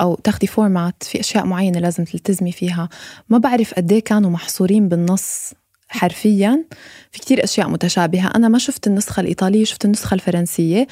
أو 0.00 0.14
تاخدي 0.14 0.46
format 0.46 1.02
في 1.02 1.20
أشياء 1.20 1.46
معينة 1.46 1.78
لازم 1.78 2.04
تلتزمي 2.04 2.52
فيها 2.52 2.88
ما 3.28 3.38
بعرف 3.38 3.74
قد 3.74 3.92
إيه 3.92 4.00
كانوا 4.00 4.30
محصورين 4.30 4.88
بالنص 4.88 5.52
حرفيا. 5.88 6.64
في 7.10 7.20
كتير 7.20 7.44
أشياء 7.44 7.68
متشابهة. 7.68 8.32
أنا 8.36 8.48
ما 8.48 8.58
شفت 8.58 8.86
النسخة 8.86 9.20
الإيطالية 9.20 9.64
شفت 9.64 9.84
النسخة 9.84 10.14
الفرنسية. 10.14 10.86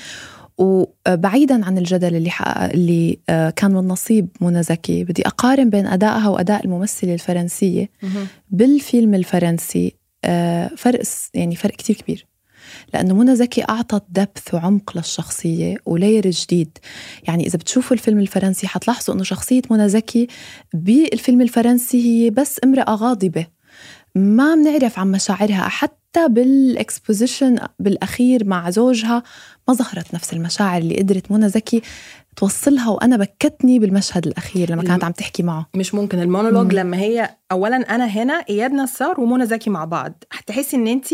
وبعيدا 0.59 1.65
عن 1.65 1.79
الجدل 1.79 2.17
اللي 2.17 2.31
اللي 2.75 3.19
آه، 3.29 3.51
كان 3.51 3.71
من 3.71 3.89
نصيب 3.89 4.29
منى 4.41 4.63
زكي. 4.63 5.05
بدي 5.05 5.27
أقارن 5.27 5.71
بين 5.71 5.87
أدائها 5.87 6.29
وأداء 6.29 6.65
الممثلة 6.65 7.15
الفرنسية. 7.15 7.91
بالفيلم 8.51 9.15
الفرنسي 9.15 10.02
فرق 10.77 11.01
يعني 11.35 11.57
فرق 11.57 11.77
كتير 11.77 11.97
كبير. 11.97 12.27
لأنه 12.95 13.15
منى 13.15 13.37
زكي 13.37 13.65
أعطت 13.69 14.05
depth 14.09 14.55
وعمق 14.55 14.97
للشخصية 14.97 15.77
و 15.87 15.94
layer 15.94 16.31
جديد. 16.31 16.79
يعني 17.29 17.47
إذا 17.47 17.59
بتشوفوا 17.59 17.97
الفيلم 17.97 18.19
الفرنسي 18.19 18.67
حتلاحظوا 18.67 19.15
أنه 19.15 19.23
شخصية 19.23 19.63
منى 19.71 19.89
زكي 19.89 20.29
بالفيلم 20.75 21.41
الفرنسي 21.41 22.27
هي 22.27 22.31
بس 22.31 22.61
امرأة 22.65 22.95
غاضبة. 22.95 23.47
ما 24.15 24.55
بنعرف 24.55 24.99
عن 24.99 25.11
مشاعرها. 25.11 25.69
حتى 25.69 26.29
بال 26.29 26.50
exposition 26.50 27.59
بالأخير 27.79 28.45
مع 28.45 28.71
زوجها 28.71 29.23
ما 29.69 29.75
ظهرت 29.75 30.15
نفس 30.15 30.33
المشاعر 30.33 30.81
اللي 30.81 30.99
قدرت 30.99 31.33
منى 31.33 31.49
زكي 31.49 31.83
توصلها 32.37 32.91
وأنا 32.91 33.17
بكتني 33.17 33.79
بالمشهد 33.79 34.27
الأخير 34.27 34.71
لما 34.71 34.83
كانت 34.83 35.05
عم 35.05 35.13
تحكي 35.13 35.43
معه. 35.43 35.67
مش 35.75 35.95
ممكن 35.95 36.21
المونولوج 36.21 36.75
لما 36.75 36.97
هي 36.97 37.37
اولا 37.53 37.77
أنا 37.77 38.05
هنا 38.05 38.35
اياد 38.35 38.73
نصار 38.73 39.21
ومنى 39.21 39.47
زكي 39.47 39.71
مع 39.71 39.85
بعض. 39.85 40.25
هتحسي 40.33 40.77
إن 40.77 40.87
انت 40.87 41.07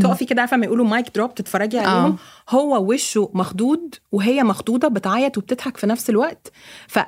تقفي 0.00 0.24
كده 0.24 0.40
عارفة 0.40 0.56
ما 0.56 0.66
يقولوا 0.66 0.86
mic 0.86 1.14
drop 1.14 1.34
تتفرجي 1.34 1.78
عليهم؟ 1.78 2.16
آه. 2.50 2.54
هو 2.54 2.92
وشه 2.92 3.30
مخضوض 3.34 3.94
وهي 4.12 4.42
مخضوضة 4.42 4.88
بتعيط 4.88 5.38
وبتضحك 5.38 5.76
في 5.76 5.86
نفس 5.86 6.10
الوقت. 6.10 6.52
ف 6.88 6.98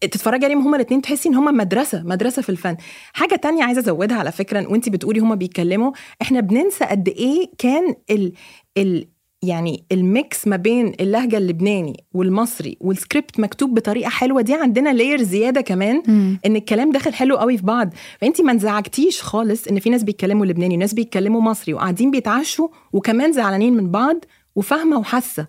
تتفرجي 0.00 0.44
عليهم 0.44 0.66
هما 0.66 0.76
الاثنين 0.76 1.02
تحسي 1.02 1.28
إن 1.28 1.34
هما 1.34 1.50
مدرسة 1.50 2.02
مدرسة 2.02 2.42
في 2.42 2.48
الفن. 2.48 2.76
حاجة 3.12 3.34
تانية 3.36 3.64
عايزة 3.64 3.80
أزودها 3.80 4.16
على 4.16 4.32
فكرة 4.32 4.68
وانت 4.68 4.88
بتقولي 4.88 5.20
هما 5.20 5.34
بيتكلموا. 5.34 5.92
إحنا 6.22 6.40
بننسى 6.40 6.84
قد 6.84 7.08
إيه 7.08 7.50
كان 7.58 7.94
ال 8.10 8.32
ال 8.78 9.08
يعني 9.42 9.84
ال 9.92 10.05
mix 10.05 10.46
ما 10.46 10.56
بين 10.56 10.92
اللهجة 11.00 11.38
اللبناني 11.38 12.04
والمصري 12.12 12.76
والسكريبت 12.80 13.40
مكتوب 13.40 13.74
بطريقة 13.74 14.08
حلوة 14.08 14.42
دي 14.42 14.54
عندنا 14.54 14.92
layer 14.92 15.22
زيادة 15.22 15.60
كمان 15.60 16.02
مم. 16.08 16.38
إن 16.46 16.56
الكلام 16.56 16.92
داخل 16.92 17.12
حلو 17.14 17.36
قوي 17.36 17.56
في 17.58 17.64
بعض 17.64 17.94
فانت 18.20 18.40
ما 18.40 18.52
انزعجتيش 18.52 19.22
خالص 19.22 19.66
إن 19.66 19.78
في 19.80 19.90
ناس 19.90 20.02
بيتكلموا 20.02 20.46
لبناني 20.46 20.74
وناس 20.74 20.94
بيتكلموا 20.94 21.40
مصري 21.40 21.74
وقاعدين 21.74 22.10
بيتعشوا 22.10 22.68
وكمان 22.92 23.32
زعلانين 23.32 23.72
من 23.74 23.90
بعض 23.90 24.16
وفاهمة 24.56 24.98
وحاسة 24.98 25.46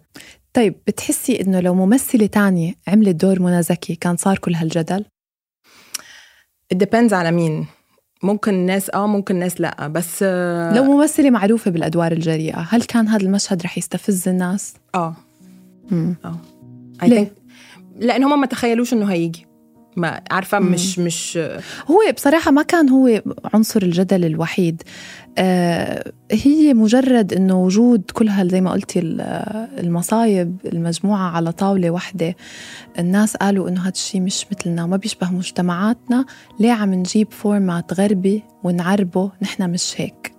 طيب 0.54 0.76
بتحسي 0.88 1.42
إنه 1.42 1.60
لو 1.60 1.74
ممثلة 1.76 2.26
تانية 2.26 2.74
عملت 2.88 3.16
دور 3.16 3.40
منى 3.42 3.64
زكي 3.64 3.96
كان 3.96 4.18
صار 4.18 4.38
كل 4.38 4.54
هالجدل؟ 4.54 5.06
depends 6.74 7.14
على 7.14 7.32
مين 7.32 7.66
ممكن 8.24 8.54
ناس 8.54 8.90
آه 8.90 9.08
ممكن 9.08 9.36
ناس 9.36 9.62
لا 9.62 9.88
بس 9.88 10.20
آه 10.22 10.76
لو 10.76 10.84
ممثلة 10.84 11.30
معروفة 11.30 11.72
بالأدوار 11.72 12.12
الجريئة 12.12 12.60
هل 12.60 12.82
كان 12.84 13.08
هذا 13.08 13.24
المشهد 13.24 13.64
رح 13.64 13.78
يستفز 13.78 14.28
الناس؟ 14.28 14.74
آه. 14.96 15.16
آه. 16.26 16.38
ليه؟ 17.04 17.34
لأن 18.00 18.24
هم 18.24 18.42
ما 18.42 18.46
تخيلوش 18.46 18.94
إنه 18.94 19.06
هيجي. 19.06 19.46
ما 19.96 20.22
عارفة 20.32 20.60
مش 20.60 21.00
مش 21.00 21.40
هو 21.88 22.00
بصراحة 22.16 22.52
ما 22.52 22.62
كان 22.62 22.90
هو 22.90 23.22
عنصر 23.54 23.82
الجدل 23.82 24.26
الوحيد. 24.26 24.84
آه 24.84 25.29
هي 26.32 26.74
مجرد 26.74 27.34
إنه 27.34 27.64
وجود 27.64 28.12
كل 28.14 28.30
هال 28.30 28.50
زي 28.50 28.62
ما 28.62 28.72
قلتي 28.72 29.00
المصايب 29.80 30.58
المجموعة 30.66 31.30
على 31.32 31.52
طاولة 31.52 31.90
واحدة. 31.90 32.36
الناس 33.00 33.38
قالوا 33.38 33.70
إنه 33.70 33.82
هذا 33.82 33.90
الشيء 33.90 34.22
مش 34.22 34.46
مثلنا 34.52 34.84
وما 34.84 34.98
بيشبه 34.98 35.32
مجتمعاتنا. 35.32 36.26
ليه 36.60 36.72
عم 36.72 36.94
نجيب 36.94 37.32
format 37.32 37.94
غربي 37.94 38.44
ونعربه؟ 38.64 39.32
نحن 39.42 39.70
مش 39.70 39.94
هيك. 39.98 40.34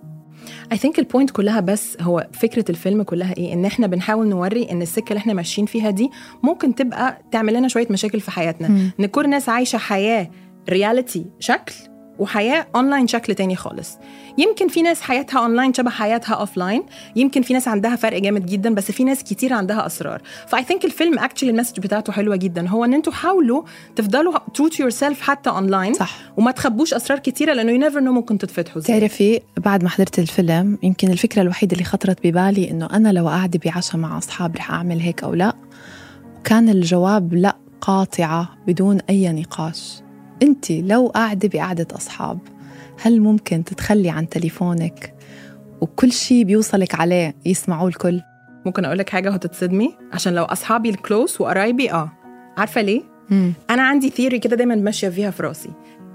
I 0.71 0.77
think 0.77 0.99
ال 0.99 1.04
point 1.04 1.29
كلها 1.31 1.59
بس 1.59 1.97
هو 2.01 2.27
فكرة 2.33 2.65
الفيلم 2.69 3.03
كلها 3.03 3.33
إيه؟ 3.37 3.53
إن 3.53 3.65
إحنا 3.65 3.87
بنحاول 3.87 4.27
نوري 4.27 4.71
إن 4.71 4.81
السكة 4.81 5.09
اللي 5.09 5.17
إحنا 5.17 5.33
ماشيين 5.33 5.67
فيها 5.67 5.89
دي 5.89 6.09
ممكن 6.43 6.75
تبقى 6.75 7.21
تعمل 7.31 7.53
لنا 7.53 7.67
شوية 7.67 7.87
مشاكل 7.89 8.19
في 8.19 8.31
حياتنا. 8.31 8.67
م. 8.67 8.91
ان 8.99 9.05
كل 9.05 9.25
الناس 9.25 9.49
عايشة 9.49 9.77
حياة 9.77 10.29
reality 10.69 11.25
شكل 11.39 11.73
وحياة 12.19 12.67
اونلاين 12.75 13.07
شكل 13.07 13.35
تاني 13.35 13.55
خالص. 13.55 13.97
يمكن 14.37 14.67
في 14.67 14.81
ناس 14.81 15.01
حياتها 15.01 15.39
اونلاين 15.39 15.73
شبه 15.73 15.89
حياتها 15.89 16.33
offline 16.33 16.83
يمكن 17.15 17.41
في 17.41 17.53
ناس 17.53 17.67
عندها 17.67 17.95
فرق 17.95 18.17
جامد 18.17 18.45
جدا 18.45 18.73
بس 18.73 18.91
في 18.91 19.03
ناس 19.03 19.23
كتير 19.23 19.53
عندها 19.53 19.85
أسرار. 19.85 20.21
ف 20.47 20.63
I 20.63 20.67
think 20.67 20.85
الفيلم 20.85 21.19
actually 21.19 21.49
ال 21.49 21.53
message 21.53 21.79
بتاعته 21.79 22.13
حلوة 22.13 22.35
جدا. 22.35 22.67
هو 22.67 22.85
إن 22.85 22.93
أنتوا 22.93 23.13
حاولوا 23.13 23.63
تفضلوا 23.95 24.33
true 24.53 24.67
to 24.67 24.83
yourself 24.83 25.21
حتى 25.21 25.49
اونلاين 25.49 25.93
صح. 25.93 26.17
وما 26.37 26.51
تخبوش 26.51 26.93
أسرار 26.93 27.19
كتيرة 27.19 27.53
لأنه 27.53 27.71
you 27.71 27.77
never 27.77 27.99
know 27.99 28.11
ممكن 28.11 28.37
تتفتحوا 28.37 28.81
تعرفي 28.81 29.41
بعد 29.57 29.83
ما 29.83 29.89
حضرت 29.89 30.19
الفيلم 30.19 30.77
يمكن 30.83 31.11
الفكرة 31.11 31.41
الوحيدة 31.41 31.73
اللي 31.73 31.85
خطرت 31.85 32.27
ببالي 32.27 32.71
إنه 32.71 32.85
أنا 32.93 33.09
لو 33.09 33.27
قاعدة 33.27 33.59
بعشاء 33.65 33.97
مع 33.97 34.17
اصحاب 34.17 34.55
رح 34.55 34.71
أعمل 34.71 34.99
هيك 34.99 35.23
أو 35.23 35.33
لا 35.33 35.55
كان 36.43 36.69
الجواب 36.69 37.33
لا 37.33 37.55
قاطعة 37.81 38.49
بدون 38.67 38.99
أي 39.09 39.29
نقاش. 39.29 40.01
انت 40.41 40.71
لو 40.71 41.07
قاعدة 41.07 41.49
بقعدة 41.53 41.87
أصحاب 41.95 42.39
هل 43.01 43.21
ممكن 43.21 43.63
تتخلي 43.63 44.09
عن 44.09 44.29
تليفونك؟ 44.29 45.13
وكل 45.81 46.11
شيء 46.11 46.43
بيوصلك 46.43 46.95
عليه 46.95 47.35
يسمعوه 47.45 47.87
الكل. 47.87 48.21
ممكن 48.65 48.85
أقول 48.85 48.97
لك 48.97 49.09
حاجة 49.09 49.29
هتتصدمي 49.29 49.95
عشان 50.13 50.33
لو 50.35 50.43
أصحابي 50.43 50.89
الكلوس 50.89 51.41
وقرايبي 51.41 51.91
آه. 51.91 52.11
عارفة 52.57 52.81
ليه؟ 52.81 53.01
مم. 53.29 53.53
أنا 53.69 53.81
عندي 53.81 54.09
theory 54.09 54.39
كده 54.39 54.55
دايما 54.55 54.75
ماشية 54.75 55.09
فيها 55.09 55.31
في 55.31 55.43
راسي. 55.43 55.69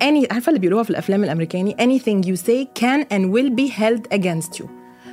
Any 0.05 0.33
عارفة 0.33 0.49
اللي 0.51 0.61
بيقولوها 0.61 0.83
في 0.83 0.91
الأفلام 0.91 1.25
الأمريكاني؟ 1.25 1.77
Anything 1.81 2.27
you 2.29 2.37
say 2.37 2.81
can 2.83 3.05
and 3.13 3.33
will 3.33 3.51
be 3.61 3.69
held 3.81 4.19
against 4.19 4.61
you. 4.61 4.67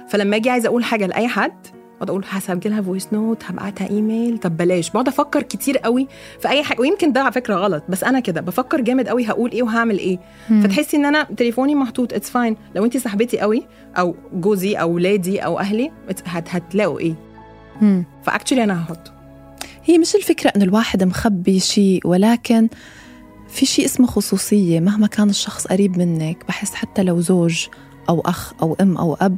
فلما 0.09 0.35
أجي 0.35 0.49
عايزة 0.49 0.67
أقول 0.69 0.83
حاجة 0.83 1.05
لأي 1.05 1.27
حد 1.27 1.67
بقعد 2.03 2.09
أقول 2.09 2.25
هسجلها 2.29 2.81
voice 2.81 3.07
note 3.13 3.43
هبعتها 3.45 3.89
ايميل 3.89 4.37
طب 4.37 4.57
بلاش. 4.57 4.89
بقعد 4.89 5.07
أفكر 5.07 5.41
كتير 5.41 5.77
قوي 5.77 6.07
في 6.39 6.47
أي 6.49 6.63
حاجة. 6.63 6.81
ويمكن 6.81 7.11
ده 7.11 7.21
على 7.21 7.31
فكرة 7.31 7.55
غلط 7.55 7.83
بس 7.89 8.03
أنا 8.03 8.19
كده 8.19 8.41
بفكر 8.41 8.81
جامد 8.81 9.07
قوي 9.07 9.25
هقول 9.25 9.51
إيه 9.51 9.63
وهعمل 9.63 9.97
إيه. 9.99 10.19
فتحسي 10.63 10.97
إن 10.97 11.05
أنا 11.05 11.23
تليفوني 11.23 11.75
محطوط. 11.75 12.13
it's 12.13 12.29
fine 12.29 12.57
لو 12.75 12.85
انت 12.85 12.97
صاحبتي 12.97 13.39
قوي 13.39 13.63
أو 13.97 14.15
جوزي 14.33 14.75
أو 14.75 14.91
ولادي 14.93 15.39
أو 15.39 15.59
أهلي 15.59 15.91
هت 16.25 16.49
هتلاقوا 16.49 16.99
إيه. 16.99 17.15
مم. 17.81 18.05
فاكشلي 18.23 18.63
أنا 18.63 18.81
هحطه 18.83 19.11
هي 19.85 19.97
مش 19.97 20.15
الفكرة 20.15 20.49
إنه 20.55 20.63
الواحد 20.63 21.03
مخبي 21.03 21.59
شيء 21.59 22.01
ولكن 22.07 22.69
في 23.49 23.65
شيء 23.65 23.85
اسمه 23.85 24.07
خصوصية. 24.07 24.79
مهما 24.79 25.07
كان 25.07 25.29
الشخص 25.29 25.67
قريب 25.67 25.97
منك 25.97 26.45
بحس 26.47 26.73
حتى 26.73 27.03
لو 27.03 27.21
زوج 27.21 27.67
أو 28.09 28.21
أخ 28.21 28.53
أو 28.61 28.77
أم 28.81 28.97
أو 28.97 29.13
أب 29.21 29.37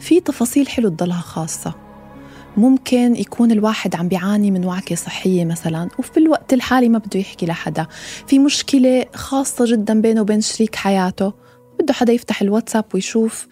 في 0.00 0.20
تفاصيل 0.20 0.68
حلو 0.68 0.88
تضلها 0.88 1.20
خاصة. 1.20 1.74
ممكن 2.56 3.16
يكون 3.16 3.50
الواحد 3.50 3.96
عم 3.96 4.08
بيعاني 4.08 4.50
من 4.50 4.64
وعكة 4.64 4.94
صحية 4.94 5.44
مثلا 5.44 5.88
وفي 5.98 6.16
الوقت 6.16 6.52
الحالي 6.52 6.88
ما 6.88 6.98
بده 6.98 7.20
يحكي 7.20 7.46
لحدا. 7.46 7.86
في 8.26 8.38
مشكلة 8.38 9.06
خاصة 9.14 9.64
جدا 9.72 10.00
بينه 10.00 10.20
وبين 10.20 10.40
شريك 10.40 10.76
حياته 10.76 11.32
بده 11.80 11.92
حدا 11.92 12.12
يفتح 12.12 12.42
الواتساب 12.42 12.84
ويشوف. 12.94 13.48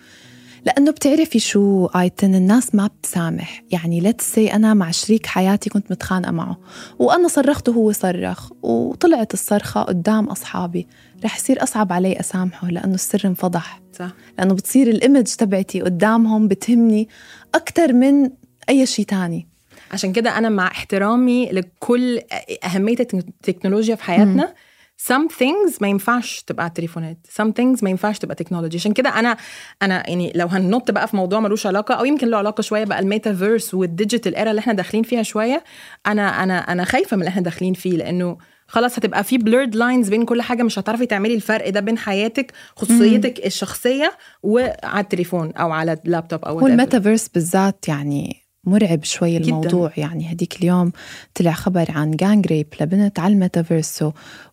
لأنه 0.65 0.91
بتعرفي 0.91 1.39
شو 1.39 1.87
آيتن 1.87 2.35
الناس 2.35 2.75
ما 2.75 2.87
بتسامح. 2.87 3.65
يعني 3.71 4.01
let's 4.01 4.35
say 4.35 4.53
أنا 4.53 4.75
مع 4.75 4.91
شريك 4.91 5.27
حياتي 5.27 5.71
كنت 5.71 5.91
متخانقة 5.91 6.31
معه 6.31 6.59
وأنا 6.99 7.29
صرخت 7.29 7.69
وهو 7.69 7.93
صرخ 7.93 8.51
وطلعت 8.63 9.35
الصرخة 9.35 9.83
قدام 9.83 10.25
أصحابي. 10.25 10.87
رح 11.25 11.37
يصير 11.37 11.63
أصعب 11.63 11.93
علي 11.93 12.21
أسامحه 12.21 12.69
لأنه 12.69 12.95
السر 12.95 13.21
انفضح. 13.25 13.81
صح. 13.93 14.11
لأنه 14.39 14.55
بتصير 14.55 14.89
ال 14.89 14.95
image 14.95 15.27
تبعتي 15.27 15.81
قدامهم 15.83 16.49
بتهمني 16.49 17.09
أكتر 17.55 17.93
من 17.93 18.31
أي 18.69 18.87
شيء 18.87 19.05
تاني. 19.05 19.49
عشان 19.93 20.13
كده 20.13 20.39
أنا 20.39 20.49
مع 20.49 20.67
احترامي 20.67 21.51
لكل 21.53 22.21
أهمية 22.65 22.97
التكنولوجيا 23.15 23.95
في 23.95 24.03
حياتنا. 24.03 24.55
some 25.03 25.33
things 25.41 25.81
ما 25.81 25.89
ينفعش 25.89 26.43
تبقى 26.43 26.63
على 26.63 26.69
التليفونات. 26.69 27.19
Some 27.27 27.49
things 27.61 27.83
ما 27.83 27.91
ينفعش 27.91 28.19
تبقى 28.19 28.35
technology 28.35 28.77
عشان 28.79 28.93
كده 28.93 29.19
أنا 29.19 29.37
أنا 29.83 30.11
يعني 30.11 30.33
لو 30.35 30.47
هننط 30.47 30.91
بقى 30.91 31.09
في 31.09 31.17
موضوع 31.17 31.41
ملوش 31.41 31.67
علاقة 31.67 31.95
أو 31.95 32.05
يمكن 32.05 32.29
له 32.29 32.37
علاقة 32.37 32.61
شوية 32.61 32.85
بقى 32.85 32.99
ال 32.99 33.06
metaverse 33.06 33.75
وال 33.75 33.89
digital 33.89 34.37
era 34.37 34.51
اللي 34.51 34.59
إحنا 34.59 34.73
داخلين 34.73 35.03
فيها 35.03 35.23
شوية 35.23 35.65
أنا 36.07 36.43
أنا 36.43 36.59
أنا 36.59 36.85
خايفة 36.85 37.17
من 37.17 37.23
اللي 37.23 37.31
إحنا 37.31 37.43
داخلين 37.43 37.75
فيه 37.75 37.97
لأنه 37.97 38.39
خلاص 38.67 38.99
هتبقى 38.99 39.25
في 39.25 39.39
blurred 39.39 39.77
lines 39.77 40.09
بين 40.09 40.25
كل 40.25 40.43
حاجة. 40.43 40.63
مش 40.63 40.79
هتعرفي 40.79 41.07
تعملي 41.07 41.35
الفرق 41.35 41.69
ده 41.69 41.81
بين 41.81 41.99
حياتك 41.99 42.53
خصوصيتك 42.77 43.47
الشخصية 43.47 44.13
وعلى 44.43 45.01
التليفون 45.01 45.53
أو 45.53 45.71
على 45.73 45.99
اللابتوب 46.07 46.45
أو 46.45 46.59
هو 46.59 46.61
whatever. 46.61 46.71
الميتافيرس 46.71 47.29
بالذات 47.29 47.89
يعني 47.89 48.48
مرعب 48.69 49.05
شوي 49.05 49.39
جداً. 49.39 49.49
الموضوع. 49.49 49.93
يعني 49.97 50.33
هديك 50.33 50.57
اليوم 50.57 50.93
طلع 51.35 51.53
خبر 51.53 51.91
عن 51.91 52.11
gang 52.11 52.47
rape 52.47 52.67
لبنت 52.81 53.19
على 53.19 53.33
الميتافيرس 53.35 54.05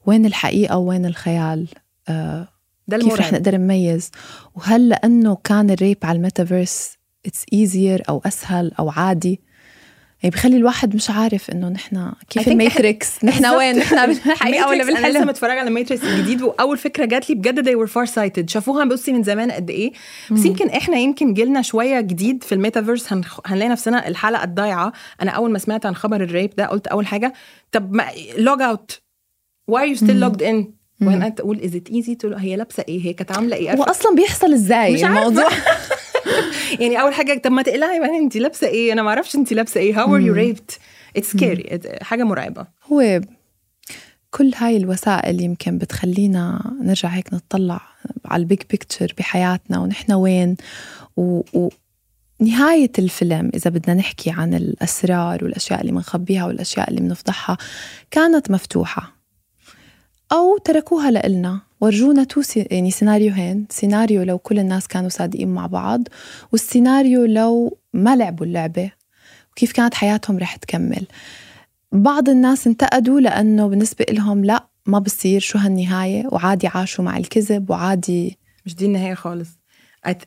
وين 0.05 0.25
الحقيقة 0.25 0.77
وين 0.77 1.05
الخيال؟ 1.05 1.67
آه 2.09 2.47
ده 2.87 2.97
كيف 2.97 3.13
رح 3.13 3.33
نقدر 3.33 3.57
نميز؟ 3.57 4.11
وهل 4.55 4.89
لأنه 4.89 5.37
كان 5.43 5.69
ال 5.69 5.75
rape 5.75 5.97
على 6.03 6.15
ال 6.15 6.23
metaverse 6.23 6.97
it's 7.25 7.45
easier 7.53 8.03
أو 8.09 8.21
أسهل 8.25 8.71
أو 8.79 8.89
عادي؟ 8.89 9.41
يعني 10.25 10.35
بخلي 10.35 10.57
الواحد 10.57 10.95
مش 10.95 11.09
عارف 11.09 11.49
إنه 11.49 11.69
نحن 11.69 12.11
كيف 12.29 12.47
الماتريكس. 12.47 13.23
نحن. 13.23 13.45
وين؟ 13.45 13.77
نحن 13.77 14.07
بالحقيقة 14.07 14.67
ولا 14.69 14.83
أنا 14.83 14.91
لسه 14.91 15.01
بالحلم 15.01 15.27
متفرجة 15.27 15.59
على 15.59 15.69
ماتريكس 15.69 16.03
الجديد 16.03 16.41
وأول 16.41 16.77
فكرة 16.77 17.05
جات 17.05 17.29
لي 17.29 17.35
بجد 17.35 17.65
they 17.69 17.87
were 17.87 17.91
far 17.91 18.11
sighted 18.11 18.49
شافوها 18.49 18.85
بصي 18.85 19.13
من 19.13 19.23
زمان 19.23 19.51
قد 19.51 19.69
إيه. 19.69 19.91
بس 20.31 20.45
يمكن 20.45 20.69
إحنا 20.69 20.97
يمكن 20.97 21.33
جيلنا 21.33 21.61
شوية 21.61 22.01
جديد 22.01 22.43
في 22.43 22.55
الميتافيرس 22.55 23.13
هنخ... 23.13 23.39
هنلاقي 23.45 23.69
نفسنا 23.69 24.07
الحلقة 24.07 24.43
الضايعة. 24.43 24.93
أنا 25.21 25.31
أول 25.31 25.51
ما 25.51 25.59
سمعت 25.59 25.85
عن 25.85 25.95
خبر 25.95 26.23
ال 26.23 26.30
rape 26.30 26.55
ده 26.57 26.65
قلت 26.65 26.87
أول 26.87 27.07
حاجة 27.07 27.33
طب 27.71 27.93
ما 27.93 28.05
log 28.37 28.61
out 28.61 29.01
why 29.71 29.75
are 29.75 29.95
you 29.95 29.99
still 30.05 30.29
logged 30.29 30.41
in? 30.41 30.75
وأنا 31.01 31.29
تقول 31.29 31.59
is 31.59 31.73
it 31.73 31.93
easy 31.93 32.15
to 32.23 32.37
هي 32.37 32.55
لابسة 32.55 32.85
إيه؟ 32.89 33.05
هي 33.05 33.13
كانت 33.13 33.31
عاملة 33.31 33.55
إيه؟ 33.55 33.75
هو 33.75 33.83
أصلا 33.83 34.15
بيحصل 34.15 34.53
إزاي. 34.53 35.05
الموضوع؟ 35.05 35.49
يعني 36.81 37.01
أول 37.01 37.13
حاجة 37.13 37.41
طب 37.43 37.51
ما 37.51 37.61
تقلعي 37.61 37.99
بقى 37.99 38.17
انت 38.17 38.37
لابسة 38.37 38.67
إيه؟ 38.67 38.93
أنا 38.93 39.01
ما 39.03 39.09
أعرفش 39.09 39.35
انت 39.35 39.53
لابسة 39.53 39.79
إيه. 39.79 39.93
How 39.93 40.07
are 40.07 40.21
you 40.25 40.35
raped? 40.37 40.75
It's 41.19 41.37
scary. 41.37 42.03
حاجة 42.03 42.23
مرعبة. 42.23 42.67
هو 42.91 43.21
كل 44.31 44.51
هاي 44.55 44.77
الوسائل 44.77 45.41
يمكن 45.41 45.77
بتخلينا 45.77 46.73
نرجع 46.81 47.09
هيك 47.09 47.33
نطلع 47.33 47.81
على 48.25 48.41
ال 48.41 48.46
big 48.46 48.61
picture 48.69 49.13
بحياتنا 49.17 49.79
ونحن 49.79 50.11
وين. 50.13 50.55
و, 51.17 51.41
و 51.53 51.69
نهاية 52.39 52.91
الفيلم 52.99 53.51
إذا 53.53 53.69
بدنا 53.69 53.93
نحكي 53.95 54.31
عن 54.31 54.53
الأسرار 54.53 55.43
والأشياء 55.43 55.81
اللي 55.81 55.91
بنخبيها 55.91 56.45
والأشياء 56.45 56.89
اللي 56.89 57.01
بنفضحها 57.01 57.57
كانت 58.11 58.51
مفتوحة. 58.51 59.15
أو 60.31 60.57
تركوها 60.57 61.11
لإلنا. 61.11 61.61
ورجونا 61.81 62.23
تو 62.23 62.41
يعني 62.55 62.91
سيناريوهين 62.91 63.65
سيناريو 63.69 64.23
لو 64.23 64.37
كل 64.37 64.59
الناس 64.59 64.87
كانوا 64.87 65.09
صادقين 65.09 65.47
مع 65.47 65.67
بعض 65.67 66.07
والسيناريو 66.51 67.25
لو 67.25 67.77
ما 67.93 68.15
لعبوا 68.15 68.45
اللعبة 68.45 68.91
وكيف 69.51 69.71
كانت 69.71 69.93
حياتهم 69.93 70.37
رح 70.37 70.55
تكمل. 70.55 71.07
بعض 71.91 72.29
الناس 72.29 72.67
انتقدوا 72.67 73.19
لأنه 73.19 73.67
بالنسبة 73.67 74.05
لهم 74.09 74.45
لا 74.45 74.67
ما 74.85 74.99
بصير 74.99 75.39
شو 75.39 75.57
هالنهاية 75.57 76.27
وعادي 76.31 76.67
عاشوا 76.67 77.05
مع 77.05 77.17
الكذب 77.17 77.69
وعادي 77.69 78.37
مش 78.65 78.75
دي 78.75 78.85
النهاية 78.85 79.13
خالص. 79.13 79.49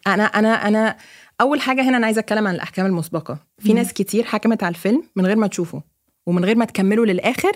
أنا 0.06 0.24
أنا 0.24 0.68
أنا 0.68 0.96
أول 1.40 1.60
حاجة 1.60 1.82
هنا 1.82 1.96
أنا 1.96 2.06
عايزة 2.06 2.18
أتكلم 2.18 2.46
عن 2.46 2.54
الأحكام 2.54 2.86
المسبقة. 2.86 3.38
في 3.58 3.72
ناس 3.72 3.92
كتير 3.92 4.24
حكمت 4.24 4.62
على 4.62 4.74
الفيلم 4.74 5.02
من 5.16 5.26
غير 5.26 5.36
ما 5.36 5.46
تشوفه 5.46 5.82
ومن 6.26 6.44
غير 6.44 6.56
ما 6.56 6.64
تكمله 6.64 7.06
للآخر 7.06 7.52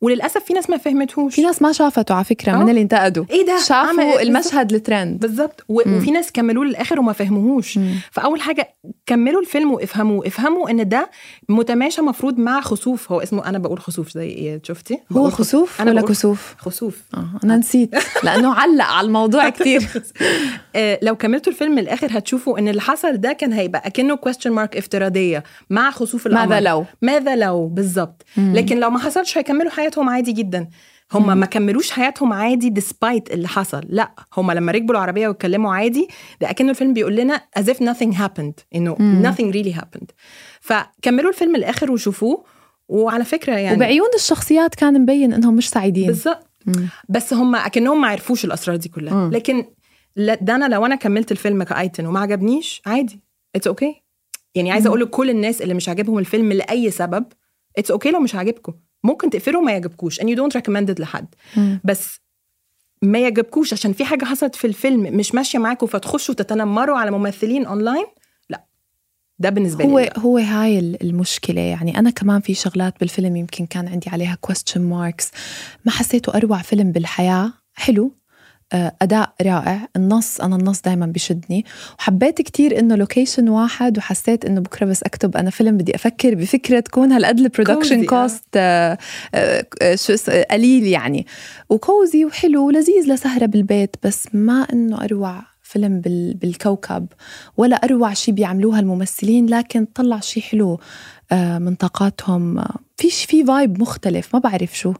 وللأسف 0.00 0.44
في 0.44 0.52
ناس 0.52 0.70
ما 0.70 0.76
فهمتهوش. 0.76 1.34
في 1.34 1.42
ناس 1.42 1.62
ما 1.62 1.72
شافته 1.72 2.14
على 2.14 2.24
فكرة 2.24 2.52
آه. 2.52 2.56
من 2.56 2.68
اللي 2.68 2.82
انتقدوا. 2.82 3.24
إيه 3.30 3.46
ده؟ 3.46 3.58
شافوا؟ 3.62 4.22
المشهد 4.22 4.72
الترند 4.72 5.20
بالظبط. 5.20 5.64
وفي 5.68 6.10
ناس 6.10 6.32
كملوه 6.32 6.64
للآخر 6.64 7.00
وما 7.00 7.12
فهموهوش. 7.12 7.78
فأول 8.10 8.40
حاجة 8.40 8.74
كملوا 9.06 9.40
الفيلم 9.40 9.72
وافهموه. 9.72 10.26
افهموا 10.26 10.70
إن 10.70 10.88
ده 10.88 11.10
متماشى 11.48 12.02
مفروض 12.02 12.38
مع 12.38 12.60
خسوف. 12.60 13.12
هو 13.12 13.20
اسمه 13.20 13.46
أنا 13.48 13.58
بقول 13.58 13.80
خسوف 13.80 14.10
زي 14.10 14.28
إيه 14.28 14.60
شفتي؟ 14.64 14.98
هو 15.12 15.30
خسوف 15.30 15.80
أنا 15.82 15.90
ولا 15.90 16.02
كسوف؟ 16.02 16.54
خسوف. 16.58 16.98
آه 17.14 17.30
أنا 17.44 17.56
نسيت. 17.56 17.94
لأنه 18.24 18.54
علق 18.54 18.84
على 18.84 19.06
الموضوع 19.06 19.48
كتير. 19.58 19.88
آه، 20.76 20.98
لو 21.02 21.16
كملتوا 21.16 21.52
الفيلم 21.52 21.78
للآخر 21.78 22.08
هتشوفوا 22.10 22.58
إن 22.58 22.68
اللي 22.68 22.80
حصل 22.80 23.16
ده 23.16 23.32
كان 23.32 23.52
هيبقى 23.52 23.82
أكنه 23.86 24.14
كويستشن 24.16 24.50
مارك 24.52 24.76
افتراضية 24.76 25.44
مع 25.70 25.90
خسوف 25.90 26.26
القمر. 26.26 26.46
ماذا 26.46 26.60
لو؟ 26.60 26.84
ماذا 27.02 27.36
لو؟ 27.36 27.66
بالظبط. 27.68 28.24
لكن 28.36 28.80
لو 28.80 28.90
ما 28.90 28.98
حصلش 28.98 29.38
هيكملوا 29.38 29.70
حياتهم 29.70 29.87
عادي 29.96 30.32
جدا. 30.32 30.68
هم 31.12 31.38
ما 31.38 31.46
كملوش 31.46 31.90
حياتهم 31.90 32.32
عادي 32.32 32.70
despite 32.70 33.30
اللي 33.30 33.48
حصل. 33.48 33.86
لا 33.88 34.12
هم 34.36 34.52
لما 34.52 34.72
ركبوا 34.72 34.94
العربية 34.94 35.28
واتكلموا 35.28 35.74
عادي 35.74 36.08
ده 36.40 36.50
أكنه 36.50 36.70
الفيلم 36.70 36.92
بيقول 36.92 37.16
لنا 37.16 37.42
as 37.58 37.62
if 37.62 37.76
nothing 37.76 38.12
happened 38.12 38.64
إنه 38.74 38.96
nothing 39.22 39.54
really 39.54 39.80
happened. 39.80 40.10
فكملوا 40.60 41.30
الفيلم 41.30 41.56
للآخر 41.56 41.92
وشوفوه. 41.92 42.44
وعلى 42.88 43.24
فكرة 43.24 43.52
يعني 43.52 43.76
وبعيون 43.76 44.08
الشخصيات 44.14 44.74
كان 44.74 45.02
مبين 45.02 45.32
إنهم 45.32 45.54
مش 45.56 45.70
سعيدين. 45.70 46.06
بالظبط. 46.06 46.46
بس 47.08 47.34
هم 47.34 47.54
أكنهم 47.54 48.00
ما 48.00 48.08
عرفوش 48.08 48.44
الأسرار 48.44 48.76
دي 48.76 48.88
كلها. 48.88 49.14
مم. 49.14 49.30
لكن 49.32 49.64
ده 50.16 50.54
أنا 50.54 50.68
لو 50.68 50.86
أنا 50.86 50.94
كملت 50.94 51.32
الفيلم 51.32 51.62
كآيتن 51.62 52.06
وما 52.06 52.20
عجبنيش 52.20 52.82
عادي. 52.86 53.20
it's 53.54 53.92
okay. 53.92 53.96
يعني 54.54 54.70
عايزة 54.70 54.88
أقول 54.88 55.00
لكل 55.00 55.30
الناس 55.30 55.62
اللي 55.62 55.74
مش 55.74 55.88
عاجبهم 55.88 56.18
الفيلم 56.18 56.52
لأي 56.52 56.90
سبب 56.90 57.24
it's 57.78 58.08
okay 58.10 58.12
لو 58.12 58.20
مش 58.20 58.34
عاجبكم. 58.34 58.72
ممكن 59.04 59.30
تقفلوا 59.30 59.62
ما 59.62 59.72
يعجبكوش 59.72 60.20
and 60.20 60.24
you 60.24 60.36
don't 60.36 60.60
recommend 60.60 60.90
it 60.94 61.00
لحد. 61.00 61.26
مم. 61.56 61.80
بس 61.84 62.20
ما 63.02 63.18
يعجبكوش 63.18 63.72
عشان 63.72 63.92
في 63.92 64.04
حاجة 64.04 64.24
حصلت 64.24 64.54
في 64.54 64.66
الفيلم 64.66 65.02
مش 65.16 65.34
ماشية 65.34 65.58
معاكم 65.58 65.86
فتخشوا 65.86 66.34
تتنمروا 66.34 66.98
على 66.98 67.10
ممثلين 67.10 67.66
اونلاين 67.66 68.06
لا. 68.50 68.64
ده 69.38 69.50
بالنسبة 69.50 69.84
هو 69.84 69.98
لي. 69.98 70.04
لا. 70.04 70.18
هو 70.18 70.38
هاي 70.38 70.78
ال- 70.78 71.02
المشكلة. 71.02 71.60
يعني 71.60 71.98
أنا 71.98 72.10
كمان 72.10 72.40
في 72.40 72.54
شغلات 72.54 73.00
بالفيلم 73.00 73.36
يمكن 73.36 73.66
كان 73.66 73.88
عندي 73.88 74.10
عليها 74.10 74.38
question 74.46 74.76
marks. 74.76 75.26
ما 75.84 75.92
حسيته 75.92 76.36
أروع 76.36 76.62
فيلم 76.62 76.92
بالحياة. 76.92 77.52
حلو. 77.74 78.12
آه، 78.72 78.92
أداء 79.02 79.32
رائع. 79.42 79.88
النص 79.96 80.40
أنا 80.40 80.56
النص 80.56 80.80
دايما 80.80 81.06
بشدني. 81.06 81.64
وحبيت 81.98 82.42
كتير 82.42 82.78
إنه 82.78 82.94
location 82.94 83.48
واحد 83.48 83.98
وحسيت 83.98 84.44
إنه 84.44 84.60
بكرة 84.60 84.86
بس 84.86 85.02
أكتب 85.02 85.36
أنا 85.36 85.50
فيلم 85.50 85.76
بدي 85.76 85.94
أفكر 85.94 86.34
بفكرة 86.34 86.80
تكون 86.80 87.12
هالقد 87.12 87.38
ال 87.40 87.45
production 87.45 88.00
cozy، 88.06 88.12
آه. 88.12 88.22
cost 88.22 88.48
شو 90.06 90.30
آه، 90.30 90.46
قليل 90.50 90.86
يعني. 90.86 91.26
و 91.70 91.81
cozy 91.81 92.24
وحلو 92.24 92.66
ولذيذ 92.66 93.12
لسهرة 93.12 93.46
بالبيت 93.46 93.96
بس 94.02 94.28
ما 94.32 94.66
إنه 94.72 95.04
أروع 95.04 95.42
فيلم 95.62 96.00
بال- 96.00 96.34
بالكوكب 96.34 97.06
ولا 97.56 97.76
أروع 97.76 98.14
شيء 98.14 98.34
بيعملوها 98.34 98.80
الممثلين 98.80 99.46
لكن 99.46 99.84
طلع 99.84 100.20
شيء 100.20 100.42
حلو 100.42 100.80
آه، 101.32 101.58
من 101.58 101.74
طاقاتهم 101.74 102.58
آه، 102.58 102.74
في 102.96 103.10
ش- 103.10 103.24
في 103.24 103.44
vibe 103.44 103.80
مختلف 103.82 104.34
ما 104.34 104.40
بعرف 104.40 104.78
شو. 104.78 104.92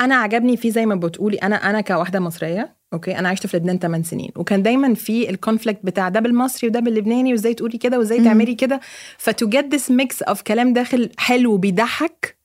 أنا 0.00 0.14
عجبني 0.14 0.56
فيه 0.56 0.70
زي 0.70 0.86
ما 0.86 0.94
بتقولي 0.94 1.36
أنا 1.36 1.70
أنا 1.70 1.80
كواحدة 1.80 2.20
مصرية 2.20 2.76
okay؟ 2.92 3.18
أنا 3.18 3.28
عشت 3.28 3.46
في 3.46 3.56
لبنان 3.56 3.78
8 3.78 4.04
سنين. 4.04 4.30
وكان 4.36 4.62
دايما 4.62 4.94
في 4.94 5.30
ال 5.30 5.36
conflict 5.36 5.80
بتاع 5.84 6.08
ده 6.08 6.20
بالمصري 6.20 6.68
وده 6.68 6.80
باللبناني 6.80 7.32
وإزاي 7.32 7.54
تقولي 7.54 7.78
كده 7.78 7.98
وإزاي. 7.98 8.24
تعملي 8.24 8.54
كده. 8.54 8.80
ف 9.18 9.28
to 9.28 9.48
get 9.48 9.74
this 9.74 9.90
mix 9.90 10.22
of 10.22 10.42
كلام 10.42 10.72
داخل 10.72 11.10
حلو 11.18 11.56
بيضحك 11.56 12.36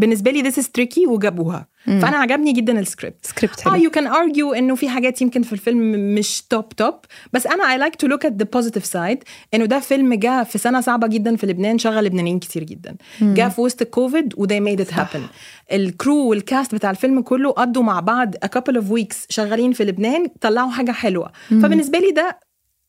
بالنسبة 0.00 0.30
لي 0.30 0.42
this 0.42 0.58
is 0.58 0.68
tricky 0.68 1.06
وجابوها 1.06 1.66
مم. 1.86 2.00
فأنا 2.00 2.16
عجبني 2.16 2.52
جدا 2.52 2.80
ال 2.80 2.87
script 2.87 3.26
script 3.26 3.66
آه 3.66 3.70
حلو 3.70 3.82
you 3.82 3.90
can 3.90 4.06
argue 4.06 4.52
إنه 4.52 4.74
في 4.74 4.88
حاجات 4.88 5.22
يمكن 5.22 5.42
في 5.42 5.52
الفيلم 5.52 6.14
مش 6.14 6.42
top 6.50 6.68
top 6.68 6.94
بس 7.32 7.46
أنا 7.46 7.72
I 7.72 7.78
like 7.78 7.94
to 7.96 8.06
look 8.06 8.26
at 8.26 8.32
the 8.32 8.44
positive 8.52 8.84
side 8.84 9.24
إنه 9.54 9.64
ده 9.64 9.80
فيلم 9.80 10.14
جه 10.14 10.44
في 10.44 10.58
سنة 10.58 10.80
صعبة 10.80 11.06
جدا 11.06 11.36
في 11.36 11.46
لبنان 11.46 11.78
شغل 11.78 12.04
لبنانيين 12.04 12.38
كتير 12.38 12.64
جدا 12.64 12.96
مم. 13.20 13.34
جه 13.34 13.48
في 13.48 13.60
وسط 13.60 13.82
الكوفيد 13.82 14.34
and 14.36 14.46
they 14.46 14.60
made 14.60 14.80
it. 14.80 14.94
happen 14.94 15.26
ال 15.72 15.83
crew 15.83 16.28
وال 16.28 16.43
cast 16.43 16.74
بتاع 16.74 16.90
الفيلم 16.90 17.20
كله 17.20 17.50
قضوا 17.50 17.82
مع 17.82 18.00
بعض 18.00 18.34
a 18.36 18.48
couple 18.58 18.74
of 18.76 18.84
weeks 18.98 19.16
شغالين 19.28 19.72
في 19.72 19.84
لبنان 19.84 20.26
طلعوا 20.40 20.70
حاجة 20.70 20.92
حلوة 20.92 21.32
مم. 21.50 21.60
فبالنسبة 21.60 21.98
لي 21.98 22.10
ده 22.10 22.38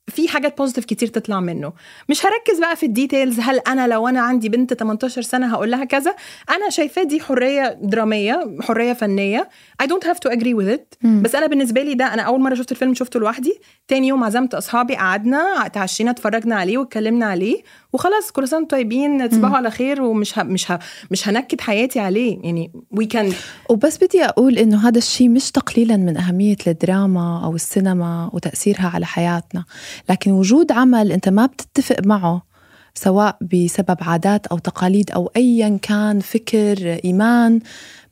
في 0.07 0.27
حاجات 0.27 0.57
positive 0.57 0.85
كتير 0.85 1.07
تطلع 1.07 1.39
منه. 1.39 1.73
مش 2.09 2.25
هركز 2.25 2.59
بقى 2.59 2.75
في 2.75 2.85
ال 2.85 2.92
details 2.92 3.39
هل 3.39 3.59
أنا 3.67 3.87
لو 3.87 4.07
أنا 4.07 4.21
عندي 4.21 4.49
بنت 4.49 4.73
18 4.73 5.21
سنة 5.21 5.47
هقول 5.53 5.71
لها 5.71 5.85
كذا؟ 5.85 6.15
أنا 6.49 6.69
شايفاه 6.69 7.03
دي 7.03 7.21
حرية 7.21 7.77
درامية 7.81 8.57
حرية 8.61 8.93
فنية. 8.93 9.49
Don't 9.83 10.07
have 10.07 10.17
to 10.27 10.31
agree 10.33 10.53
with 10.55 10.75
it. 10.77 10.97
مم. 11.01 11.21
بس 11.21 11.35
أنا 11.35 11.47
بالنسبة 11.47 11.81
لي 11.81 11.93
ده 11.93 12.13
أنا 12.13 12.21
أول 12.21 12.39
مرة 12.41 12.55
شفت 12.55 12.71
الفيلم 12.71 12.93
شفته 12.93 13.19
لوحدي. 13.19 13.59
تاني 13.87 14.07
يوم 14.07 14.23
عزمت 14.23 14.53
أصحابي 14.53 14.95
قعدنا 14.95 15.65
اتعشينا 15.65 16.11
اتفرجنا 16.11 16.55
عليه 16.55 16.77
واتكلمنا 16.77 17.25
عليه. 17.25 17.61
وخلاص 17.93 18.31
كل 18.31 18.47
سنة 18.47 18.59
وأنتم 18.59 18.77
طيبين 18.77 19.29
تصبحوا 19.29 19.57
على 19.57 19.71
خير 19.71 20.01
ومش 20.01 20.39
ه... 20.39 20.43
مش 20.43 20.71
ه... 20.71 20.79
مش 21.11 21.27
هنكد 21.27 21.61
حياتي 21.61 21.99
عليه. 21.99 22.39
يعني 22.43 22.71
وي 22.91 23.05
كان 23.05 23.33
وبس 23.69 23.97
بدي 24.03 24.23
أقول 24.23 24.57
إنه 24.57 24.87
هذا 24.87 24.97
الشيء 24.97 25.29
مش 25.29 25.51
تقليلا 25.51 25.97
من 25.97 26.17
أهمية 26.17 26.57
الدراما 26.67 27.45
أو 27.45 27.55
السينما 27.55 28.29
وتأثيرها 28.33 28.91
على 28.93 29.05
حياتنا. 29.05 29.63
لكن 30.09 30.31
وجود 30.31 30.71
عمل 30.71 31.11
أنت 31.11 31.29
ما 31.29 31.45
بتتفق 31.45 31.97
معه 32.05 32.50
سواء 32.93 33.37
بسبب 33.53 33.97
عادات 34.01 34.47
أو 34.47 34.57
تقاليد 34.57 35.11
أو 35.11 35.31
أيا 35.35 35.79
كان 35.81 36.19
فكر 36.19 36.99
إيمان 37.05 37.59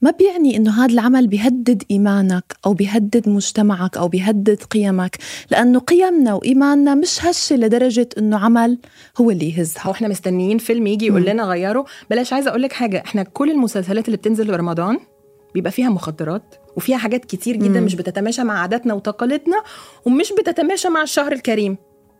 ما 0.01 0.11
بيعني 0.11 0.57
إنه 0.57 0.83
هذا 0.85 0.93
العمل 0.93 1.27
بيهدد 1.27 1.83
إيمانك 1.91 2.43
أو 2.65 2.73
بيهدد 2.73 3.29
مجتمعك 3.29 3.97
أو 3.97 4.07
بيهدد 4.07 4.63
قيمك 4.63 5.17
لأنه 5.51 5.79
قيمنا 5.79 6.33
وإيماننا 6.33 6.95
مش 6.95 7.25
هشة 7.25 7.55
لدرجة 7.55 8.09
إنه 8.17 8.37
عمل 8.37 8.77
هو 9.21 9.31
اللي 9.31 9.49
يهزها 9.57 9.91
إحنا 9.91 10.07
مستنيين 10.07 10.57
فيلم 10.57 10.87
يجي 10.87 11.05
يقول. 11.07 11.25
لنا 11.25 11.43
غيره 11.43 11.85
بلاش 12.09 12.33
عايزة 12.33 12.49
أقول 12.49 12.61
لك 12.61 12.73
حاجة 12.73 13.03
إحنا 13.05 13.23
كل 13.23 13.51
المسلسلات 13.51 14.05
اللي 14.05 14.17
بتنزل 14.17 14.45
في 14.45 14.51
رمضان 14.51 14.99
بيبقى 15.53 15.71
فيها 15.71 15.89
مخدرات 15.89 16.55
وفيها 16.77 16.97
حاجات 16.97 17.25
كتير 17.25 17.55
جدا 17.55 17.79
مم. 17.79 17.85
مش 17.85 17.95
بتتماشى 17.95 18.43
مع 18.43 18.59
عاداتنا 18.61 18.93
وتقاليدنا 18.93 19.61
ومش 20.05 20.33
بتتماشى 20.39 20.89
مع 20.89 21.01
الشهر 21.01 21.31
الكريم 21.31 21.77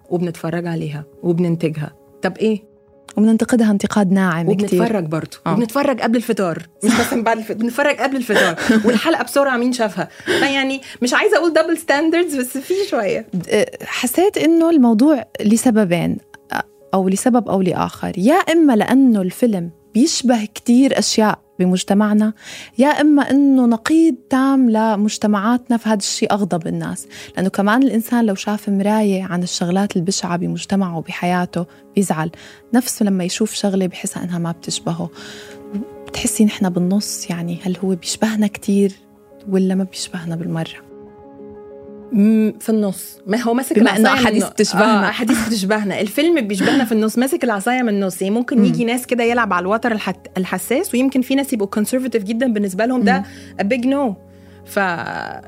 وبنتفرج 0.10 0.68
عليها 0.68 1.04
وبننتجها 1.24 1.94
طب 2.22 2.38
إيه؟ 2.38 2.70
وبننتقدها 3.18 3.72
انتقاد 3.72 4.12
ناعم 4.12 4.54
كتير. 4.54 4.82
وبنتفرج 4.82 5.04
برضه 5.06 5.38
آه. 5.48 5.54
وبنتفرج 5.54 6.02
قبل 6.02 6.16
الفطار. 6.18 6.58
مش 6.84 6.92
بس 7.00 7.14
بعد 7.14 7.38
الفطار. 7.38 7.58
بنتفرج 7.58 7.96
قبل 7.96 8.16
الفطار. 8.16 8.56
والحلقة 8.86 9.24
بسرعة 9.24 9.58
مين 9.58 9.74
شافها؟ 9.74 10.10
فيعني 10.26 10.82
مش 11.02 11.14
عايزة 11.14 11.38
أقول 11.38 11.54
double 11.54 11.78
standards 11.78 12.36
بس 12.36 12.58
في 12.58 12.74
شوية. 12.90 13.28
حسيت 13.84 14.38
إنه 14.38 14.70
الموضوع 14.70 15.26
لسببين 15.42 16.18
أو 16.94 17.10
لسبب 17.10 17.50
أو 17.50 17.62
لآخر. 17.62 18.12
يا 18.18 18.34
إما 18.36 18.76
لأنه 18.76 19.22
الفيلم 19.22 19.72
بيشبه 19.94 20.46
كتير 20.46 21.00
أشياء 21.00 21.40
بمجتمعنا. 21.60 22.34
يا 22.78 22.88
إما 22.88 23.30
إنه 23.30 23.66
نقيض 23.66 24.16
تام 24.30 24.70
لمجتمعاتنا 24.70 25.78
فهذا 25.78 25.98
الشيء 25.98 26.34
أغضب 26.34 26.68
الناس. 26.68 27.08
لأنه 27.36 27.50
كمان 27.50 27.84
الإنسان 27.84 28.26
لو 28.26 28.36
شاف 28.36 28.70
مراية 28.70 29.24
عن 29.24 29.44
الشغلات 29.44 29.96
البشعه 29.96 30.38
بمجتمعه 30.38 30.98
وبحياته 30.98 31.66
بيزعل. 31.96 32.32
نفسه 32.74 33.06
لما 33.06 33.24
يشوف 33.24 33.54
شغلة 33.54 33.88
بحسها 33.88 34.24
إنها 34.24 34.40
ما 34.40 34.52
بتشبهه. 34.52 35.10
بتحسي 36.08 36.46
نحن 36.46 36.70
بالنص 36.70 37.30
يعني 37.30 37.60
هل 37.64 37.78
هو 37.84 37.96
بيشبهنا 37.96 38.48
كتير 38.48 38.92
ولا 39.50 39.76
ما 39.76 39.84
بيشبهنا 39.84 40.36
بالمرة؟ 40.36 40.76
مم، 40.84 40.89
في 42.60 42.70
النص 42.70 43.18
ما 43.28 43.42
هو 43.42 43.54
ماسك 43.54 43.80
بما 43.80 43.98
من 44.00 44.06
أحاديث 44.06 44.44
النص. 44.44 44.54
بتشبهنا. 44.54 45.06
آه 45.06 45.10
أحاديث 45.10 45.48
بتشبهنا 45.48 46.02
الفيلم 46.02 46.42
بيشبهنا 46.48 46.86
في 46.86 46.92
النص 46.92 47.18
ماسك 47.18 47.44
العصاية 47.44 47.82
من 47.82 47.90
النص 47.90 48.22
يعني 48.22 48.36
ممكن 48.36 48.58
مم. 48.60 48.66
يجي 48.66 48.86
ناس 48.86 49.06
كده 49.06 49.24
يلعب 49.24 49.54
على 49.54 49.62
الوتر. 49.64 49.98
الحساس 50.38 50.94
ويمكن 50.94 51.22
في 51.22 51.36
ناس 51.36 51.54
يبقوا 51.54 51.68
conservative 51.68 52.24
جدا 52.24 52.54
بالنسبة 52.54 52.86
لهم 52.86 53.04
ده 53.04 53.24
big 53.62 53.84
no 53.86 54.14
ف 54.66 54.80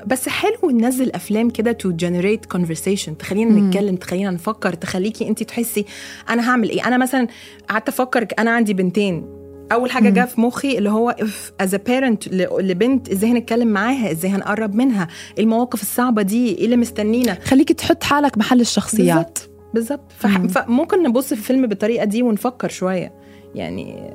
بس 0.06 0.28
حلو 0.28 0.70
ننزل 0.70 1.12
أفلام 1.12 1.50
كده 1.50 1.72
to 1.72 1.90
generate 1.90 2.46
conversation 2.46 3.18
تخلينا. 3.18 3.60
نتكلم 3.60 3.96
تخلينا 3.96 4.30
نفكر 4.30 4.72
تخليكي 4.74 5.28
انت 5.28 5.42
تحسي 5.42 5.84
أنا 6.30 6.50
هعمل 6.50 6.68
إيه 6.70 6.86
أنا 6.86 6.96
مثلا 6.98 7.26
قعدت 7.68 7.88
أفكر 7.88 8.26
أنا 8.38 8.50
عندي 8.50 8.74
بنتين 8.74 9.41
أول 9.72 9.90
حاجة. 9.90 10.08
جه 10.08 10.24
في 10.24 10.40
مخي 10.40 10.78
اللي 10.78 10.90
هو 10.90 11.16
as 11.60 11.74
parent 11.74 12.28
لبنت 12.60 13.08
إزاي 13.08 13.30
هنتكلم 13.30 13.68
معاها 13.68 14.10
إزاي 14.12 14.30
هنقرب 14.30 14.74
منها 14.74 15.08
المواقف 15.38 15.82
الصعبة 15.82 16.22
دي 16.22 16.48
إيه 16.58 16.64
اللي 16.64 16.76
مستنينا 16.76 17.38
خليكي 17.44 17.74
تحط 17.74 18.04
حالك 18.04 18.38
محل 18.38 18.60
الشخصيات 18.60 19.38
بالظبط. 19.74 20.12
فممكن 20.48 21.02
نبص 21.02 21.26
في 21.26 21.32
الفيلم 21.32 21.66
بالطريقة 21.66 22.04
دي 22.04 22.22
ونفكر 22.22 22.68
شوية 22.68 23.12
يعني 23.54 24.10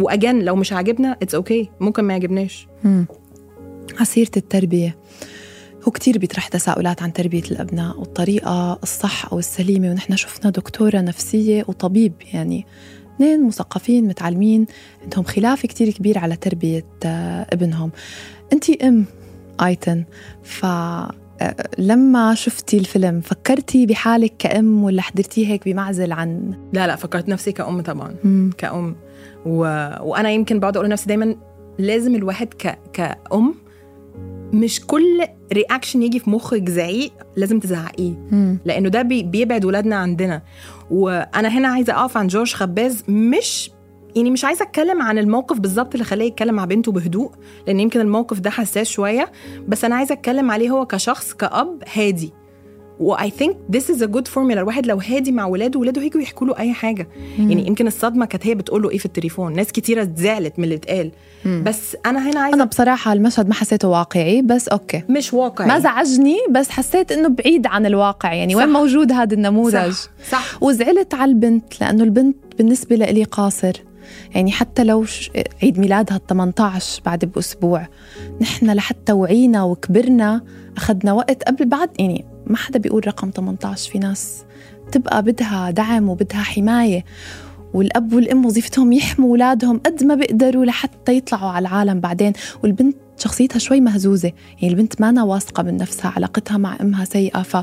و 0.00 0.07
again 0.07 0.42
لو 0.42 0.56
مش 0.56 0.72
عاجبنا 0.72 1.16
it's 1.22 1.64
okay. 1.64 1.68
ممكن 1.80 2.04
ما 2.04 2.12
يعجبناش 2.12 2.68
مم. 2.84 3.06
عسيرة 4.00 4.30
التربية 4.36 4.96
هو 5.88 5.92
كتير 5.92 6.18
بيطرح 6.18 6.48
تساؤلات 6.48 7.02
عن 7.02 7.12
تربية 7.12 7.42
الأبناء 7.50 8.00
والطريقة 8.00 8.78
الصح 8.82 9.32
أو 9.32 9.38
السليمة 9.38 9.90
ونحن 9.90 10.16
شفنا 10.16 10.50
دكتورة 10.50 10.96
نفسية 10.98 11.64
وطبيب 11.68 12.12
يعني 12.34 12.66
اثنين 13.20 13.46
مثقفين 13.46 14.08
متعلمين 14.08 14.66
عندهم 15.02 15.24
خلاف 15.24 15.66
كتير 15.66 15.90
كبير 15.90 16.18
على 16.18 16.36
تربية 16.36 16.84
آه، 17.04 17.46
ابنهم. 17.52 17.90
أنت 18.52 18.70
أم 18.70 19.04
آيتن 19.62 20.04
ف 20.42 20.64
آه، 20.64 21.14
لما 21.78 22.34
شفتي 22.34 22.78
الفيلم 22.78 23.20
فكرتي 23.20 23.86
بحالك 23.86 24.32
كأم 24.38 24.84
ولا 24.84 25.02
حضرتيه 25.02 25.46
هيك 25.46 25.64
بمعزل 25.64 26.12
عن؟ 26.12 26.54
لا 26.72 26.86
لا 26.86 26.96
فكرت 26.96 27.28
نفسي 27.28 27.52
كأم 27.52 27.80
طبعا 27.80 28.14
مم. 28.24 28.50
كأم. 28.58 28.96
و... 29.46 29.58
وأنا 30.00 30.30
يمكن 30.30 30.60
بقعد 30.60 30.76
أقول 30.76 30.86
لنفسي 30.88 31.06
دايما 31.06 31.36
لازم 31.78 32.14
الواحد 32.14 32.54
ك... 32.54 32.78
كأم 32.92 33.54
مش 34.52 34.80
كل 34.86 35.24
رياكشن 35.52 36.02
يجي 36.02 36.18
في 36.18 36.30
مخك 36.30 36.68
زعيق 36.68 37.12
لازم 37.36 37.60
تزعقيه. 37.60 38.12
لأنه 38.64 38.88
ده 38.88 39.02
بي- 39.02 39.22
بيبعد 39.22 39.64
ولادنا 39.64 39.96
عندنا. 39.96 40.42
وأنا 40.90 41.48
هنا 41.48 41.68
عايزة 41.68 41.92
أقف 41.92 42.16
عن 42.16 42.26
جورج 42.26 42.54
خباز 42.54 43.04
مش 43.08 43.70
يعني 44.16 44.30
مش 44.30 44.44
عايزة 44.44 44.62
أتكلم 44.64 45.02
عن 45.02 45.18
الموقف 45.18 45.60
بالظبط 45.60 45.92
اللي 45.94 46.04
خلاه 46.04 46.24
يتكلم 46.24 46.54
مع 46.54 46.64
بنته 46.64 46.92
بهدوء 46.92 47.30
لأن 47.66 47.80
يمكن 47.80 48.00
الموقف 48.00 48.40
ده 48.40 48.50
حساس 48.50 48.88
شوية 48.88 49.32
بس 49.68 49.84
أنا 49.84 49.94
عايزة 49.94 50.12
أتكلم 50.12 50.50
عليه 50.50 50.70
هو 50.70 50.86
كشخص 50.86 51.32
كأب 51.32 51.82
هادي. 51.94 52.32
و 53.00 53.30
I 53.30 53.34
think 53.34 53.56
this 53.72 53.90
is 53.90 54.02
a 54.02 54.06
good 54.06 54.28
formula 54.28 54.60
الواحد 54.60 54.86
لو 54.86 54.96
هادي 54.96 55.32
مع 55.32 55.46
ولاده 55.46 55.80
ولاده 55.80 56.02
هيجوا 56.02 56.22
يحكوا 56.22 56.46
له 56.46 56.58
أي 56.58 56.72
حاجة. 56.72 57.08
يعني 57.38 57.66
يمكن 57.66 57.86
الصدمة 57.86 58.26
كانت 58.26 58.46
هي 58.46 58.54
بتقول 58.54 58.82
له 58.82 58.90
إيه 58.90 58.98
في 58.98 59.06
التليفون. 59.06 59.52
ناس 59.52 59.72
كتيرة 59.72 60.08
زعلت 60.16 60.58
من 60.58 60.64
اللي 60.64 60.74
اتقال. 60.74 61.10
مم. 61.44 61.62
بس 61.66 61.96
أنا 62.06 62.30
هنا 62.30 62.40
عايزة 62.40 62.56
أنا 62.56 62.64
بصراحة 62.64 63.12
المشهد 63.12 63.48
ما 63.48 63.54
حسيته 63.54 63.88
واقعي 63.88 64.42
بس 64.42 64.68
okay. 64.68 65.02
مش 65.08 65.34
واقعي. 65.34 65.68
ما 65.68 65.78
زعجني 65.78 66.36
بس 66.50 66.70
حسيت 66.70 67.12
إنه 67.12 67.28
بعيد 67.28 67.66
عن 67.66 67.86
الواقع. 67.86 68.32
يعني 68.32 68.54
صح. 68.54 68.60
وين 68.60 68.68
موجود 68.68 69.12
هذا 69.12 69.34
النموذج؟ 69.34 69.92
صح. 69.92 70.10
صح. 70.30 70.62
وزعلت 70.62 71.14
على 71.14 71.30
البنت 71.30 71.80
لأنه 71.80 72.04
البنت 72.04 72.36
بالنسبة 72.58 72.96
لي 72.96 73.24
قاصر. 73.24 73.72
يعني 74.34 74.52
حتى 74.52 74.84
لو 74.84 75.04
عيد 75.62 75.78
ميلادها 75.78 76.16
ال 76.16 76.26
18 76.26 77.02
بعد 77.06 77.24
بأسبوع 77.24 77.88
نحن 78.40 78.70
لحتى 78.70 79.12
وعينا 79.12 79.62
وكبرنا 79.62 80.40
أخذنا 80.76 81.12
وقت 81.12 81.42
قبل 81.42 81.66
بعد 81.66 81.90
يعني 81.98 82.24
ما 82.46 82.56
حدا 82.56 82.78
بيقول 82.78 83.06
رقم 83.06 83.30
18 83.30 83.90
في 83.90 83.98
ناس 83.98 84.44
تبقى 84.92 85.22
بدها 85.22 85.70
دعم 85.70 86.08
وبدها 86.08 86.42
حماية 86.42 87.04
والأب 87.74 88.12
والأم 88.12 88.46
وظيفتهم 88.46 88.92
يحموا 88.92 89.28
أولادهم 89.28 89.78
قد 89.86 90.04
ما 90.04 90.14
بيقدروا 90.14 90.64
لحتى 90.64 91.16
يطلعوا 91.16 91.50
على 91.50 91.68
العالم 91.68 92.00
بعدين. 92.00 92.32
والبنت 92.62 92.96
شخصيتها 93.18 93.58
شوي 93.58 93.80
مهزوزة 93.80 94.32
يعني 94.62 94.74
البنت 94.74 95.00
ما 95.00 95.22
واثقة 95.22 95.62
من 95.62 95.76
نفسها 95.76 96.12
علاقتها 96.16 96.56
مع 96.56 96.76
أمها 96.80 97.04
سيئة 97.04 97.42
ف 97.42 97.56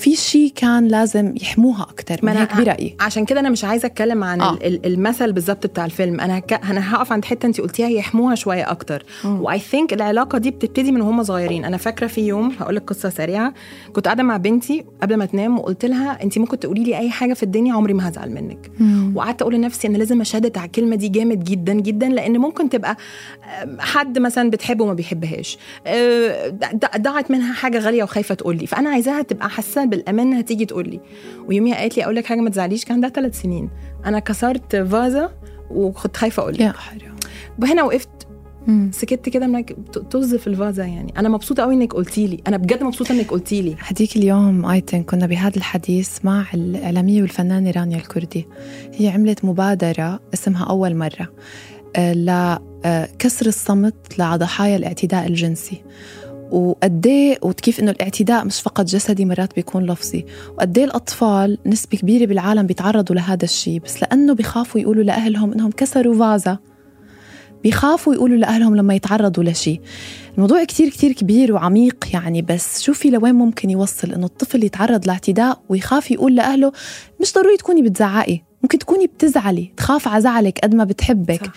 في 0.00 0.16
شيء 0.16 0.52
كان 0.56 0.88
لازم 0.88 1.34
يحموها 1.42 1.82
أكثر 1.82 2.16
من 2.22 2.36
هيك 2.36 2.56
برأيي. 2.56 2.96
عشان 3.00 3.24
كده 3.24 3.40
أنا 3.40 3.48
مش 3.50 3.64
عايزة 3.64 3.86
أتكلم 3.86 4.24
عن 4.24 4.40
آه. 4.40 4.58
المثل 4.62 5.32
بالظبط 5.32 5.66
بتاع 5.66 5.84
الفيلم. 5.84 6.20
أنا 6.20 6.38
هك... 6.38 6.52
أنا 6.52 6.94
هقف 6.94 7.12
عند 7.12 7.24
حتة 7.24 7.46
انت 7.46 7.60
قلتيها 7.60 7.88
يحموها 7.88 8.34
شوية 8.34 8.70
أكتر. 8.70 9.04
واي 9.24 9.58
ثينك 9.58 9.92
العلاقة 9.92 10.38
دي 10.38 10.50
بتبتدي 10.50 10.92
من 10.92 11.00
وهم 11.00 11.22
صغيرين. 11.22 11.64
أنا 11.64 11.76
فاكرة 11.76 12.06
في 12.06 12.20
يوم 12.20 12.52
هقول 12.60 12.76
لك 12.76 12.82
قصة 12.84 13.08
سريعة. 13.08 13.54
كنت 13.92 14.04
قاعدة 14.04 14.22
مع 14.22 14.36
بنتي 14.36 14.84
قبل 15.02 15.16
ما 15.16 15.24
تنام 15.24 15.58
وقلت 15.58 15.84
لها 15.84 16.22
انت 16.22 16.38
ممكن 16.38 16.58
تقولي 16.58 16.84
لي 16.84 16.98
أي 16.98 17.10
حاجة 17.10 17.34
في 17.34 17.42
الدنيا؟ 17.42 17.74
عمري 17.74 17.94
ما 17.94 18.08
هزعل 18.08 18.30
منك. 18.30 18.70
وقعدت 19.14 19.42
أقول 19.42 19.54
لنفسي 19.54 19.88
أنا 19.88 19.96
لازم 19.96 20.20
اشدد 20.20 20.58
على 20.58 20.66
الكلمة 20.66 20.96
دي 20.96 21.08
جامد 21.08 21.44
جدا 21.44 21.72
جدا 21.72 22.08
لأن 22.08 22.38
ممكن 22.38 22.68
تبقى 22.68 22.96
حد 23.78 24.18
مثلا 24.18 24.50
بتحبه 24.50 24.84
وما 24.84 24.94
بيحبهاش. 24.94 25.58
آه، 25.86 26.58
ضاعت 26.96 27.30
منها 27.30 27.52
حاجة 27.52 27.78
غالية 27.78 28.02
وخايفة 28.02 28.34
تقول 28.34 28.56
لي. 28.56 28.66
فأنا 28.66 28.90
عايزاها 28.90 29.22
تبقى 29.22 29.50
حاسة 29.50 29.84
بالامان 29.84 30.26
انها 30.26 30.40
تيجي 30.40 30.66
تقول 30.66 30.88
لي. 30.88 31.00
ويوميها 31.48 31.76
قالت 31.76 31.96
لي 31.96 32.04
أقول 32.04 32.16
لك 32.16 32.26
حاجة 32.26 32.40
ما 32.40 32.50
تزعليش 32.50 32.84
كان 32.84 32.94
عندها 32.94 33.10
ثلاث 33.10 33.40
سنين. 33.42 33.70
أنا 34.06 34.18
كسرت 34.18 34.76
فازه 34.76 35.30
وكنت 35.70 36.16
خايفة 36.16 36.42
أقول 36.42 36.54
لك. 36.54 36.60
يا 36.60 36.72
حرام 36.72 37.16
وهنا 37.62 37.82
وقفت. 37.82 38.08
سكت 38.90 39.28
كده 39.28 39.46
منك 39.46 39.72
طز 40.10 40.34
في 40.34 40.46
الفازه 40.46 40.84
يعني. 40.84 41.14
أنا 41.16 41.28
مبسوطة 41.28 41.62
قوي 41.62 41.74
إنك 41.74 41.94
قلتي 41.94 42.26
لي. 42.26 42.42
أنا 42.46 42.56
بجد 42.56 42.82
مبسوطة 42.82 43.12
إنك 43.12 43.30
قلتي 43.30 43.62
لي. 43.62 43.76
هديك 43.78 44.16
اليوم 44.16 44.66
آيتن 44.66 45.02
كنا 45.02 45.26
بهذا 45.26 45.56
الحديث 45.56 46.24
مع 46.24 46.44
الاعلاميه 46.54 47.22
والفنانة 47.22 47.70
رانيا 47.70 47.96
الكردي. 47.96 48.46
هي 48.94 49.08
عملت 49.08 49.44
مبادرة 49.44 50.20
اسمها 50.34 50.64
أول 50.64 50.94
مرة. 50.96 51.28
لكسر 52.84 53.46
الصمت 53.46 54.18
لضحايا 54.18 54.76
الاعتداء 54.76 55.26
الجنسي. 55.26 55.82
وقديه 56.50 57.38
وكيف 57.42 57.80
إنه 57.80 57.90
الاعتداء 57.90 58.44
مش 58.44 58.60
فقط 58.60 58.84
جسدي 58.84 59.24
مرات 59.24 59.54
بيكون 59.54 59.86
لفظي. 59.86 60.26
وقديه 60.56 60.84
الأطفال 60.84 61.58
نسبة 61.66 61.98
كبيرة 61.98 62.26
بالعالم 62.26 62.66
بيتعرضوا 62.66 63.16
لهذا 63.16 63.44
الشيء 63.44 63.80
بس 63.80 64.02
لأنه 64.02 64.34
بيخافوا 64.34 64.80
يقولوا 64.80 65.02
لأهلهم 65.02 65.52
إنهم 65.52 65.70
كسروا 65.70 66.18
فازة. 66.18 66.58
بيخافوا 67.62 68.14
يقولوا 68.14 68.36
لأهلهم 68.36 68.76
لما 68.76 68.94
يتعرضوا 68.94 69.44
لشيء. 69.44 69.80
الموضوع 70.34 70.64
كتير 70.64 70.88
كتير 70.88 71.12
كبير 71.12 71.52
وعميق 71.52 72.08
يعني 72.12 72.42
بس 72.42 72.82
شوفي 72.82 73.10
لوين 73.10 73.34
ممكن 73.34 73.70
يوصل 73.70 74.12
إنه 74.12 74.26
الطفل 74.26 74.64
يتعرض 74.64 75.06
لاعتداء 75.06 75.60
ويخاف 75.68 76.10
يقول 76.10 76.36
لأهله 76.36 76.72
مش 77.20 77.32
ضروري 77.34 77.56
تكوني 77.56 77.82
بتزعقي 77.82 78.40
ممكن 78.62 78.78
تكوني 78.78 79.06
بتزعلي 79.06 79.72
تخاف 79.76 80.08
على 80.08 80.22
زعلك 80.22 80.58
قد 80.58 80.74
ما 80.74 80.84
بتحبك. 80.84 81.50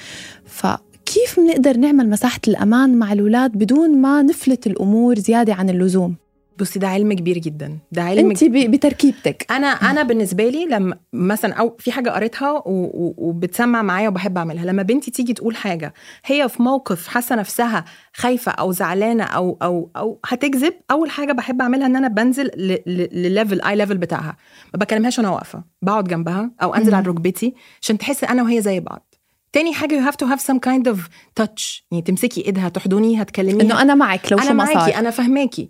صح. 0.59 0.81
فكيف 1.13 1.39
بنقدر 1.39 1.77
نعمل 1.77 2.09
مساحة 2.09 2.39
الأمان 2.47 2.99
مع 2.99 3.13
الأولاد 3.13 3.51
بدون 3.51 4.01
ما 4.01 4.21
نفلت 4.21 4.67
الأمور 4.67 5.19
زيادة 5.19 5.53
عن 5.53 5.69
اللزوم؟ 5.69 6.15
بصي 6.59 6.79
ده 6.79 6.87
علم 6.87 7.13
كبير 7.13 7.37
جدا. 7.37 7.77
ده 7.91 8.01
علم 8.03 8.29
أنت 8.29 8.43
ب- 8.43 8.71
بتركيبتك. 8.71 9.45
أنا 9.51 9.67
أنا 9.67 10.03
بالنسبة 10.03 10.49
لي 10.49 10.65
لما 10.65 10.97
مثلا 11.13 11.53
أو 11.53 11.75
في 11.79 11.91
حاجة 11.91 12.09
قريتها 12.09 12.63
وبتسمع 12.65 13.81
معايا 13.81 14.09
وبحب 14.09 14.37
أعملها. 14.37 14.65
لما 14.65 14.83
بنتي 14.83 15.11
تيجي 15.11 15.33
تقول 15.33 15.55
حاجة 15.55 15.93
هي 16.25 16.49
في 16.49 16.63
موقف 16.63 17.07
حاسة 17.07 17.35
نفسها 17.35 17.85
خايفة 18.13 18.51
أو 18.51 18.71
زعلانة 18.71 19.23
أو 19.23 19.57
أو 19.61 19.91
أو 19.97 20.19
هتكذب 20.25 20.73
أول 20.91 21.09
حاجة 21.09 21.31
بحب 21.31 21.61
أعملها 21.61 21.85
إن 21.87 21.95
أنا 21.95 22.07
بنزل 22.07 22.51
لل 22.87 23.06
level 23.06 23.52
ال 23.52 23.61
level 23.61 23.97
بتاعها. 23.97 24.37
ما 24.73 24.79
بكلمهاش 24.79 25.17
وأنا 25.19 25.29
واقفة. 25.29 25.63
بقعد 25.81 26.03
جنبها 26.07 26.51
أو 26.61 26.75
أنزل. 26.75 26.95
على 26.95 27.05
ركبتي 27.07 27.53
عشان 27.81 27.97
تحس 27.97 28.23
أنا 28.23 28.43
وهي 28.43 28.61
زي 28.61 28.79
بعض. 28.79 29.12
تاني 29.53 29.73
حاجة 29.73 30.01
you 30.01 30.11
have 30.11 30.15
to 30.15 30.29
have 30.29 30.39
some 30.41 30.59
kind 30.69 30.91
of 30.93 30.97
touch. 31.41 31.81
يعني 31.91 32.03
تمسكي 32.05 32.45
ايدها 32.45 32.69
تحضني 32.69 33.21
هتكلميها 33.21 33.61
إنه 33.65 33.81
أنا 33.81 33.95
معك 33.95 34.31
لو 34.31 34.37
أنا 34.37 34.47
شو 34.47 34.53
ما 34.53 34.63
معاكي 34.63 34.91
صار 34.91 34.99
أنا 34.99 35.09
فاهماكي 35.11 35.69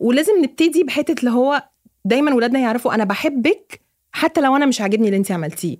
ولازم 0.00 0.32
نبتدي 0.42 0.84
بحتة 0.84 1.14
اللي 1.20 1.30
هو 1.30 1.62
دايما 2.04 2.34
ولادنا 2.34 2.58
يعرفوا 2.58 2.94
أنا 2.94 3.04
بحبك 3.04 3.80
حتى 4.12 4.40
لو 4.40 4.56
أنا 4.56 4.66
مش 4.66 4.80
عاجبني 4.80 5.06
اللي 5.06 5.16
انت 5.16 5.32
عملتيه. 5.32 5.76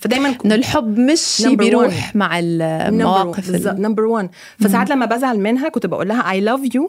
فدايما 0.00 0.34
إنه 0.44 0.54
الحب 0.54 0.98
مش 0.98 1.20
شيء 1.20 1.54
بيروح 1.54 2.16
مع 2.16 2.38
المواقف 2.38 3.50
ال- 3.50 3.82
نمبر 3.82 4.02
1 4.04 4.30
فساعات 4.58 4.90
لما 4.90 5.06
بزعل 5.06 5.38
منها 5.40 5.68
كنت 5.68 5.86
بقول 5.86 6.08
لها 6.08 6.22
I 6.40 6.44
love 6.44 6.64
you 6.72 6.88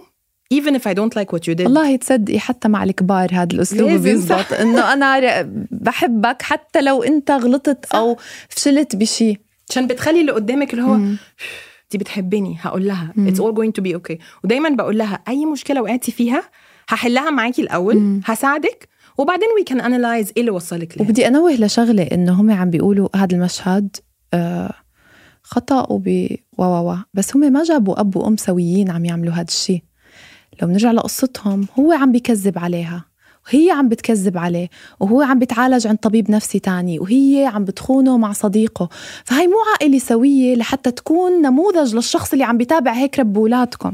even 0.53 0.73
if 0.75 0.81
I 0.91 0.93
don't 0.93 1.13
like 1.19 1.31
what 1.35 1.41
you 1.47 1.55
did. 1.55 1.61
والله 1.61 1.95
تصدقي 1.95 2.39
حتى 2.39 2.67
مع 2.67 2.83
الكبار 2.83 3.29
هذا 3.33 3.47
الأسلوب 3.53 3.89
بيزبط. 3.91 4.53
إنه 4.53 4.93
أنا 4.93 5.41
بحبك 5.71 6.41
حتى 6.41 6.81
لو 6.81 7.03
أنت 7.03 7.31
غلطت 7.31 7.85
صح. 7.85 7.95
أو 7.95 8.17
فشلت 8.49 8.95
بشيء 8.95 9.37
عشان 9.71 9.87
بتخلي 9.87 10.21
اللي 10.21 10.31
قدامك 10.31 10.73
اللي 10.73 10.83
هو. 10.85 10.97
دي 11.91 11.97
بتحبني 11.97 12.57
هقول 12.61 12.87
لها. 12.87 13.13
it's 13.17 13.37
all 13.37 13.53
going 13.53 13.81
to 13.81 13.83
be 13.83 13.95
okay. 13.97 14.17
ودايما 14.43 14.69
بقول 14.69 14.97
لها 14.97 15.19
أي 15.27 15.45
مشكلة 15.45 15.81
وقعتي 15.81 16.11
فيها 16.11 16.43
هحلها 16.89 17.29
معاكي 17.29 17.61
الأول 17.61 17.95
مم. 17.97 18.21
هساعدك 18.25 18.89
وبعدين 19.17 19.47
we 19.59 19.63
can 19.73 19.77
analyze 19.81 20.31
إيه 20.35 20.39
اللي 20.39 20.51
وصلك 20.51 20.97
لها. 20.97 21.07
وبدي 21.07 21.27
أنوه 21.27 21.51
لشغلة 21.53 22.03
انه 22.03 22.41
هم 22.41 22.51
عم 22.51 22.69
بيقولوا 22.69 23.09
هذا 23.15 23.35
المشهد 23.35 23.95
آه 24.33 24.73
خطأ 25.43 25.91
وب 25.91 26.27
و 26.57 26.63
و 26.63 26.95
بس 27.13 27.35
هم 27.35 27.53
ما 27.53 27.63
جابوا 27.63 27.99
أب 27.99 28.15
وأم 28.15 28.37
سويين 28.37 28.89
عم 28.91 29.05
يعملوا 29.05 29.33
هذا 29.33 29.47
الشيء 29.47 29.83
لو 30.61 30.67
بنرجع 30.67 30.91
لقصتهم 30.91 31.67
هو 31.79 31.91
عم 31.91 32.11
بيكذب 32.11 32.59
عليها. 32.59 33.05
وهي 33.47 33.71
عم 33.71 33.89
بتكذب 33.89 34.37
عليه 34.37 34.69
وهو 34.99 35.21
عم 35.21 35.39
بيتعالج 35.39 35.87
عند 35.87 35.97
طبيب 35.97 36.31
نفسي 36.31 36.59
تاني 36.59 36.99
وهي 36.99 37.49
عم 37.53 37.65
بتخونه 37.65 38.17
مع 38.17 38.33
صديقه. 38.33 38.89
فهي 39.25 39.47
مو 39.47 39.53
عائلة 39.73 39.99
سوية 39.99 40.55
لحتى 40.55 40.91
تكون 40.91 41.41
نموذج 41.41 41.95
للشخص 41.95 42.31
اللي 42.31 42.43
عم 42.43 42.57
بيتابع 42.57 42.91
هيك 42.93 43.19
رب 43.19 43.37
أولادكم 43.37 43.93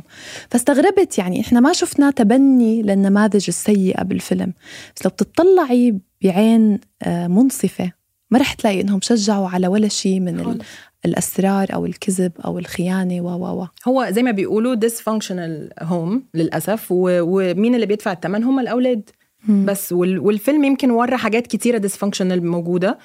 فاستغربت 0.52 1.18
يعني 1.18 1.42
إحنا 1.42 1.60
ما 1.60 1.74
شفنا 1.74 2.12
تبني 2.12 2.82
للنماذج 2.82 3.46
السيئة 3.48 4.04
بالفيلم. 4.04 4.54
بس 4.96 5.06
لو 5.06 5.12
بتطلعي 5.12 5.96
بعين 6.24 6.80
آه، 7.04 7.28
منصفة 7.28 7.92
ما 8.32 8.40
رح 8.40 8.54
تلاقي 8.54 8.82
إنهم 8.82 9.00
شجعوا 9.02 9.50
على 9.50 9.68
ولا 9.68 9.88
شيء 9.88 10.20
من 10.20 10.40
ال- 10.40 10.46
خالص. 10.46 10.62
الأسرار 11.06 11.74
أو 11.74 11.86
الكذب 11.86 12.32
أو 12.46 12.60
الخيانة 12.60 13.22
و 13.22 13.28
و 13.30 13.62
و. 13.64 13.68
هو 13.88 14.08
زي 14.12 14.24
ما 14.24 14.32
بيقولوا 14.32 14.76
dysfunctional 14.76 15.84
home 15.84 16.20
للأسف 16.34 16.86
و... 16.92 17.10
ومين 17.22 17.76
اللي 17.76 17.86
بيدفع 17.86 18.12
الثمن 18.12 18.44
هم 18.44 18.60
الأولاد. 18.60 19.10
بس 19.48 19.94
وال... 19.94 20.20
والفيلم 20.20 20.64
يمكن 20.64 20.92
ورى 20.92 21.18
حاجات 21.18 21.48
كتيرة 21.48 21.88
dysfunctional 21.88 22.42
موجودة 22.42 22.98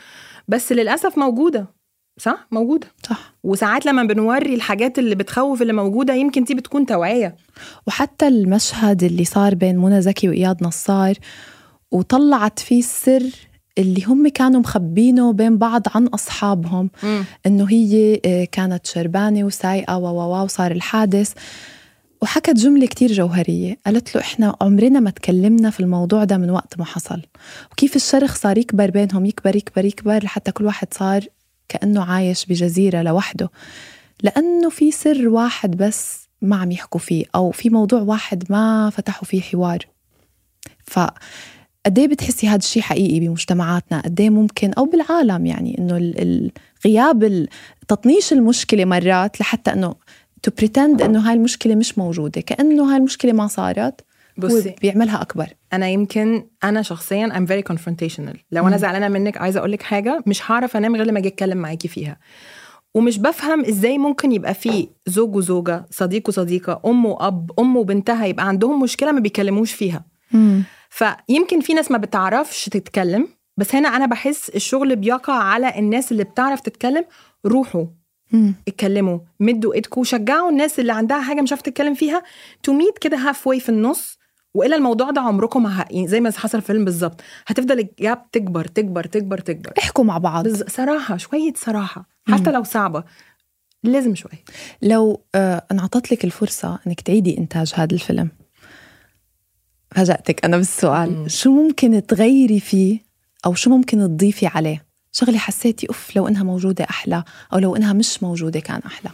بس 0.48 0.72
للأسف 0.72 1.18
موجودة 1.18 1.66
صح؟ 2.18 2.46
موجودة. 2.50 2.86
صح. 3.08 3.34
وساعات 3.44 3.86
لما 3.86 4.02
بنوري 4.02 4.54
الحاجات 4.54 4.98
اللي 4.98 5.14
بتخوف 5.14 5.62
اللي 5.62 5.72
موجودة 5.72 6.14
يمكن 6.14 6.44
دي 6.44 6.54
بتكون 6.54 6.86
توعية. 6.86 7.36
وحتى 7.86 8.28
المشهد 8.28 9.02
اللي 9.02 9.24
صار 9.24 9.54
بين 9.54 9.78
منى 9.78 10.02
زكي 10.02 10.28
وإياد 10.28 10.64
نصار 10.64 11.14
وطلعت 11.92 12.58
فيه 12.58 12.78
السر 12.78 13.22
اللي 13.78 14.04
هم 14.04 14.28
كانوا 14.28 14.60
مخبينه 14.60 15.32
بين 15.32 15.58
بعض 15.58 15.82
عن 15.94 16.06
أصحابهم. 16.06 16.90
إنه 17.46 17.64
هي 17.70 18.20
آه، 18.24 18.44
كانت 18.44 18.86
شربانة 18.86 19.44
وسايقة 19.44 19.96
و 19.98 20.06
و 20.06 20.34
و 20.34 20.44
وصار 20.44 20.70
الحادث. 20.70 21.32
وحكت 22.22 22.56
جملة 22.56 22.86
كتير 22.86 23.12
جوهرية 23.12 23.78
قالت 23.86 24.14
له 24.14 24.20
إحنا 24.20 24.56
عمرنا 24.60 25.00
ما 25.00 25.10
تكلمنا 25.10 25.70
في 25.70 25.80
الموضوع 25.80 26.24
ده 26.24 26.36
من 26.38 26.50
وقت 26.50 26.78
ما 26.78 26.84
حصل. 26.84 27.22
وكيف 27.72 27.96
الشرخ 27.96 28.34
صار 28.34 28.58
يكبر 28.58 28.90
بينهم 28.90 29.26
يكبر 29.26 29.56
يكبر 29.56 29.84
يكبر 29.84 30.24
لحتى 30.24 30.52
كل 30.52 30.64
واحد 30.64 30.94
صار 30.94 31.24
كأنه 31.68 32.04
عايش 32.04 32.46
بجزيرة 32.46 33.02
لوحده. 33.02 33.50
لأنه 34.22 34.70
في 34.70 34.90
سر 34.90 35.28
واحد 35.28 35.76
بس 35.76 36.28
ما 36.42 36.56
عم 36.56 36.70
يحكوا 36.72 37.00
فيه 37.00 37.24
أو 37.34 37.50
في 37.50 37.70
موضوع 37.70 38.00
واحد 38.00 38.44
ما 38.50 38.90
فتحوا 38.90 39.24
فيه 39.24 39.40
حوار. 39.40 39.86
ف 40.86 40.98
قد 41.86 41.98
إيه 41.98 42.08
بتحسي 42.08 42.48
هذا 42.48 42.56
الشيء 42.56 42.82
حقيقي 42.82 43.20
بمجتمعاتنا؟ 43.20 44.00
قد 44.00 44.20
إيه 44.20 44.30
ممكن؟ 44.30 44.72
أو 44.72 44.84
بالعالم 44.84 45.46
يعني 45.46 45.78
إنه 45.78 46.50
غياب 46.84 47.48
تطنيش 47.88 48.32
المشكلة 48.32 48.84
مرات 48.84 49.40
لحتى 49.40 49.72
إنه 49.72 49.94
to 50.42 50.50
pretend 50.58 51.02
إنه 51.02 51.20
هاي 51.20 51.34
المشكلة 51.34 51.74
مش 51.74 51.98
موجودة. 51.98 52.40
كأنه 52.40 52.90
هاي 52.90 52.96
المشكلة 52.96 53.32
ما 53.32 53.46
صارت 53.46 54.00
بصي. 54.38 54.74
بيعملها 54.82 55.22
أكبر. 55.22 55.46
أنا 55.72 55.88
يمكن 55.88 56.46
أنا 56.64 56.82
شخصيا 56.82 57.28
I'm 57.28 57.48
very 57.48 57.72
confrontational. 57.72 58.36
لو 58.52 58.62
أنا 58.62 58.70
مم. 58.70 58.76
زعلانة 58.76 59.08
منك 59.08 59.36
عايزة 59.36 59.58
أقول 59.58 59.72
لك 59.72 59.82
حاجة 59.82 60.22
مش 60.26 60.50
هعرف 60.50 60.76
أنام 60.76 60.96
غير 60.96 61.06
لما 61.06 61.18
أجي 61.18 61.28
أتكلم 61.28 61.58
معاكي 61.58 61.88
فيها. 61.88 62.16
ومش 62.94 63.18
بفهم 63.18 63.64
إزاي 63.64 63.98
ممكن 63.98 64.32
يبقى 64.32 64.54
في 64.54 64.88
زوج 65.06 65.36
وزوجة 65.36 65.86
صديق 65.90 66.28
وصديقة 66.28 66.80
أم 66.86 67.06
وأب 67.06 67.50
أم 67.58 67.76
وبنتها 67.76 68.26
يبقى 68.26 68.48
عندهم 68.48 68.82
مشكلة 68.82 69.12
ما 69.12 69.20
بيكلموش 69.20 69.72
فيها. 69.72 70.04
فيمكن 70.90 71.60
في 71.60 71.74
ناس 71.74 71.90
ما 71.90 71.98
بتعرفش 71.98 72.64
تتكلم 72.68 73.28
بس 73.56 73.74
هنا 73.74 73.88
أنا 73.88 74.06
بحس 74.06 74.48
الشغل 74.48 74.96
بيقع 74.96 75.32
على 75.34 75.78
الناس 75.78 76.12
اللي 76.12 76.24
بتعرف 76.24 76.60
تتكلم 76.60 77.04
روحوا. 77.46 77.84
مم. 78.32 78.54
اتكلموا 78.68 79.18
مدوا 79.40 79.74
ايدكم 79.74 80.00
وشجعوا 80.00 80.50
الناس 80.50 80.80
اللي 80.80 80.92
عندها 80.92 81.20
حاجة 81.20 81.40
مش 81.40 81.52
عارفة 81.52 81.62
تتكلم 81.64 81.94
فيها 81.94 82.22
to 82.62 82.72
meet 82.72 82.98
كده 82.98 83.16
halfway 83.16 83.60
في 83.60 83.68
النص 83.68 84.18
وإلا 84.54 84.76
الموضوع 84.76 85.10
ده 85.10 85.20
عمركم 85.20 85.62
ما 85.62 85.86
يعني 85.90 86.08
زي 86.08 86.20
ما 86.20 86.30
حصل 86.30 86.48
في 86.48 86.54
الفيلم 86.54 86.84
بالظبط. 86.84 87.20
هتفضل 87.46 87.78
ال 87.78 87.91
gap 87.91 88.30
تكبر 88.30 88.64
تكبر 88.64 89.04
تكبر 89.04 89.38
تكبر. 89.38 89.72
احكوا 89.78 90.04
مع 90.04 90.18
بعض. 90.18 90.44
بز... 90.44 90.62
صراحة 90.62 91.16
شوية 91.16 91.52
صراحة. 91.56 92.08
حتى 92.28 92.50
لو 92.52 92.62
صعبة 92.62 93.04
لازم 93.84 94.14
شوية. 94.14 94.44
لو 94.82 95.24
آه 95.34 95.66
انعطت 95.72 96.12
لك 96.12 96.24
الفرصة 96.24 96.78
إنك 96.86 97.00
تعيدي 97.00 97.38
إنتاج 97.38 97.72
هذا 97.74 97.94
الفيلم. 97.94 98.30
فاجأتك 99.90 100.44
أنا 100.44 100.56
بالسؤال. 100.56 101.30
شو 101.30 101.50
ممكن 101.50 102.06
تغيري 102.06 102.60
فيه 102.60 103.00
أو 103.46 103.54
شو 103.54 103.70
ممكن 103.70 103.98
تضيفي 103.98 104.46
عليه؟ 104.46 104.91
شغلة 105.12 105.38
حسيتي 105.38 105.88
أوف 105.88 106.16
لو 106.16 106.28
إنها 106.28 106.42
موجودة 106.42 106.86
أحلى 106.90 107.24
أو 107.52 107.58
لو 107.58 107.76
إنها 107.76 107.92
مش 107.92 108.22
موجودة 108.22 108.60
كان 108.60 108.80
أحلى؟ 108.86 109.10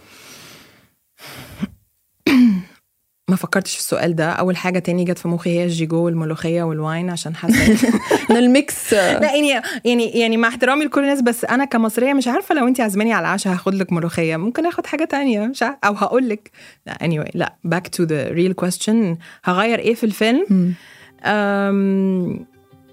ما 3.28 3.36
فكرتش 3.36 3.74
في 3.74 3.80
السؤال 3.80 4.16
ده. 4.16 4.30
أول 4.30 4.56
حاجة 4.56 4.78
تاني 4.78 5.04
جت 5.04 5.18
في 5.18 5.28
مخي 5.28 5.50
هي 5.50 5.64
الجيجو 5.64 5.96
والملوخية 5.96 6.62
وال 6.62 6.78
wine 6.78 7.10
عشان 7.10 7.36
حسيت 7.36 7.84
إن 8.30 8.36
ال 8.36 8.51
mix 8.51 8.94
لا 8.94 9.34
يعني 9.34 9.62
يعني 9.84 10.04
يعني 10.10 10.36
مع 10.36 10.48
احترامي 10.48 10.84
لكل 10.84 11.00
الناس 11.00 11.20
بس 11.20 11.44
أنا 11.44 11.64
كمصرية 11.64 12.12
مش 12.12 12.28
عارفة 12.28 12.54
لو 12.54 12.68
انت 12.68 12.80
عازماني 12.80 13.12
على 13.12 13.26
العشاء 13.26 13.52
هاخد 13.52 13.74
لك 13.74 13.92
ملوخية. 13.92 14.36
ممكن 14.36 14.66
آخد 14.66 14.86
حاجة 14.86 15.04
تانية 15.04 15.40
مش 15.46 15.62
عارفة 15.62 15.78
أو 15.84 15.94
هقول 15.94 16.28
لك. 16.28 16.50
لا 16.86 16.94
anyway 16.94 17.30
لا 17.34 17.54
back 17.66 17.88
to 18.00 18.04
the 18.06 18.34
real 18.34 18.64
question. 18.66 19.16
هغير 19.44 19.78
إيه 19.78 19.94
في 19.94 20.04
الفيلم؟ 20.04 20.74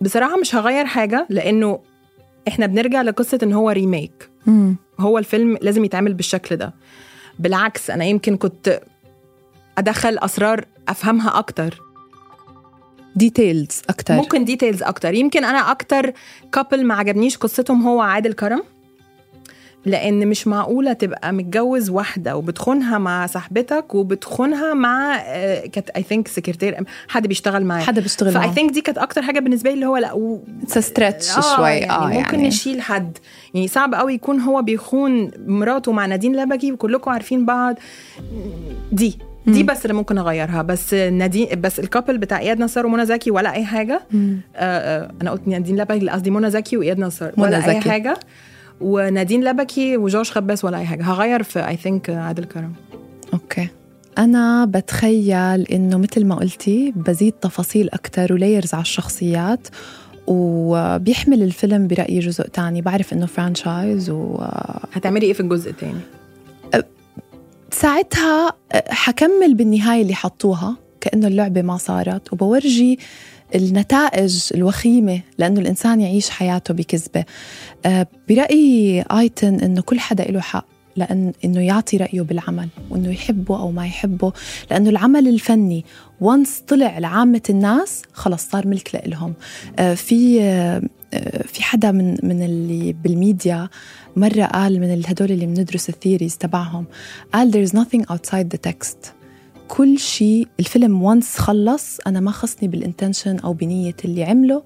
بصراحة 0.02 0.38
مش 0.38 0.56
هغير 0.56 0.86
حاجة 0.86 1.28
لأنه 1.30 1.80
إحنا 2.48 2.66
بنرجع 2.66 3.02
لقصة 3.02 3.40
إن 3.44 3.54
هو 3.54 3.70
remake 3.70 4.30
مم. 4.46 4.76
هو 5.00 5.18
الفيلم 5.18 5.58
لازم 5.62 5.86
يتعمل 5.86 6.14
بالشكل 6.14 6.56
ده. 6.56 6.74
بالعكس 7.40 7.90
أنا 7.90 8.06
يمكن 8.06 8.38
كنت 8.38 8.82
أدخل 9.78 10.18
أسرار 10.18 10.66
أفهمها 10.88 11.40
أكتر. 11.40 11.82
details 13.16 13.82
أكتر. 13.90 14.14
ممكن 14.14 14.46
details 14.46 14.84
أكتر. 14.84 15.14
يمكن 15.14 15.46
أنا 15.46 15.72
أكتر 15.72 16.14
couple 16.52 16.86
ما 16.86 16.94
عجبنيش 16.96 17.38
قصتهم 17.38 17.88
هو 17.88 18.02
عادل 18.02 18.34
كرم. 18.34 18.64
لأن 19.86 20.28
مش 20.28 20.48
معقولة 20.48 20.94
تبقى 20.94 21.34
متجوز 21.34 21.90
واحدة 21.90 22.38
وبتخونها 22.38 22.98
مع 22.98 23.28
صاحبتك 23.28 23.96
وبتخونها 23.96 24.74
مع 24.74 25.16
آه، 25.26 25.66
كانت 25.66 25.90
اي 25.90 26.04
ثينك 26.04 26.28
سكرتير 26.28 26.84
حد 27.08 27.28
بيشتغل 27.28 27.66
معاه 27.66 27.82
حدا 27.84 28.02
بيشتغل 28.02 28.32
فاي 28.32 28.42
معه 28.42 28.54
ثينك 28.54 28.72
دي 28.74 28.82
كانت 28.82 28.98
أكتر 28.98 29.22
حاجة 29.22 29.40
بالنسبة 29.40 29.70
لي 29.70 29.74
اللي 29.74 29.86
هو 29.86 29.98
لا 29.98 30.14
و... 30.14 30.40
A 30.70 30.74
stretch 30.78 31.56
شوي 31.56 31.70
يعني 31.70 31.92
آه 31.92 32.08
ممكن 32.08 32.36
يعني. 32.36 32.48
نشيل 32.48 32.82
حد. 32.82 33.18
يعني 33.54 33.68
صعب 33.68 33.96
قوي 33.96 34.14
يكون 34.14 34.40
هو 34.40 34.62
بيخون 34.62 35.32
مراته 35.48 35.92
مع 35.92 36.06
نادين 36.06 36.36
لبكي 36.36 36.72
وكلكم 36.72 37.12
عارفين 37.12 37.46
بعض. 37.46 37.76
دي 38.92 39.18
دي 39.48 39.64
مم. 39.64 39.66
بس 39.66 39.82
اللي 39.86 39.94
ممكن 39.94 40.18
أغيرها. 40.18 40.62
بس 40.62 40.94
نادين 40.94 41.62
بس 41.62 41.80
الكابل 41.80 42.18
بتاع 42.18 42.40
إياد 42.40 42.60
نصار 42.60 42.86
ومنى 42.86 43.06
زكي 43.06 43.32
ولا 43.32 43.54
أي 43.54 43.66
حاجة. 43.66 44.02
آه 44.16 44.38
آه 44.56 45.12
أنا 45.22 45.32
قلت 45.32 45.48
نادين 45.48 45.78
لبكي 45.82 46.00
لا، 46.00 46.14
قصدي 46.14 46.32
منى 46.32 46.50
زكي 46.52 46.78
وإياد 46.78 47.00
نصار. 47.00 47.32
ولا 47.38 47.58
أي 47.58 47.80
زكي. 47.80 47.90
حاجة. 47.90 48.18
ونادين 48.82 49.44
لبكي 49.44 49.98
وجورج 49.98 50.30
خباز 50.30 50.66
ولا 50.66 50.78
أي 50.78 50.86
حاجة. 50.86 51.04
هغير 51.04 51.44
في 51.44 51.68
I 51.68 51.76
think 51.76 52.10
عادل 52.10 52.44
كرم. 52.46 52.74
okay. 53.34 53.68
أنا 54.18 54.66
بتخيل 54.66 55.62
إنه 55.62 55.98
مثل 55.98 56.26
ما 56.26 56.36
قلتي 56.36 56.94
بزيد 56.96 57.34
تفاصيل 57.34 57.90
أكتر 57.90 58.34
و 58.34 58.39
layers 58.39 58.74
على 58.74 58.82
الشخصيات 58.82 59.68
وبيحمل 60.28 61.44
الفيلم 61.44 61.88
برأيي 61.88 62.20
جزء 62.20 62.48
تاني. 62.48 62.82
بعرف 62.82 63.14
إنه 63.14 63.26
franchise 63.26 64.10
و 64.10 64.38
هتعملي 64.94 65.26
إيه 65.26 65.34
في 65.34 65.40
الجزء 65.40 65.70
الثاني 65.72 66.00
ساعتها 67.72 68.54
حكمل 68.90 69.54
بالنهاية 69.54 70.02
اللي 70.02 70.16
حطوها 70.16 70.76
كأنه 71.02 71.28
اللعبة 71.28 71.62
ما 71.62 71.78
صارت. 71.78 72.34
وبورجي 72.34 73.00
النتائج 73.56 74.50
الوخيمة 74.56 75.22
لأنه 75.38 75.60
الإنسان 75.60 76.02
يعيش 76.02 76.30
حياته 76.30 76.74
بكذبة. 76.74 77.26
آه، 77.86 78.08
برأيي 78.30 79.02
آيتن 79.12 79.60
إنه 79.60 79.82
كل 79.82 80.00
حدا 80.00 80.24
له 80.24 80.42
حق 80.42 80.66
لأن 80.96 81.34
إنه 81.46 81.62
يعطي 81.62 81.98
رأيه 81.98 82.22
بالعمل 82.22 82.68
وإنه 82.90 83.12
يحبه 83.12 83.60
أو 83.60 83.72
ما 83.72 83.86
يحبه 83.86 84.34
لأنه 84.72 84.90
العمل 84.90 85.28
الفني 85.28 85.86
once 86.22 86.64
طلع 86.68 87.00
لعامة 87.00 87.42
الناس 87.50 88.02
خلص 88.14 88.50
صار 88.50 88.68
ملك 88.68 88.96
لإلهم. 88.96 89.34
آه، 89.80 89.94
في 89.94 90.42
آه، 90.42 90.82
في 91.48 91.64
حدا 91.64 91.92
من 91.92 92.18
من 92.24 92.44
اللي 92.44 92.94
بالميديا 92.94 93.70
مرة 94.16 94.44
قال 94.44 94.80
من 94.82 95.04
هدول 95.08 95.32
اللي 95.32 95.46
بندرس 95.46 95.90
ال 95.90 95.95
theories 95.95 96.38
تبعهم 96.38 96.86
قال 97.34 97.52
there 97.52 97.70
is 97.70 97.74
nothing 97.74 98.02
outside 98.02 98.48
the 98.56 98.70
text. 98.70 99.15
كل 99.68 100.00
شيء 100.00 100.48
الفيلم 100.60 101.02
once 101.04 101.38
خلص 101.38 101.98
أنا 102.08 102.20
ما 102.20 102.32
خصني 102.32 102.68
بال 102.68 102.81
intention 102.81 103.40
أو 103.40 103.54
بنية 103.54 103.96
اللي 104.06 104.24
عمله. 104.24 104.64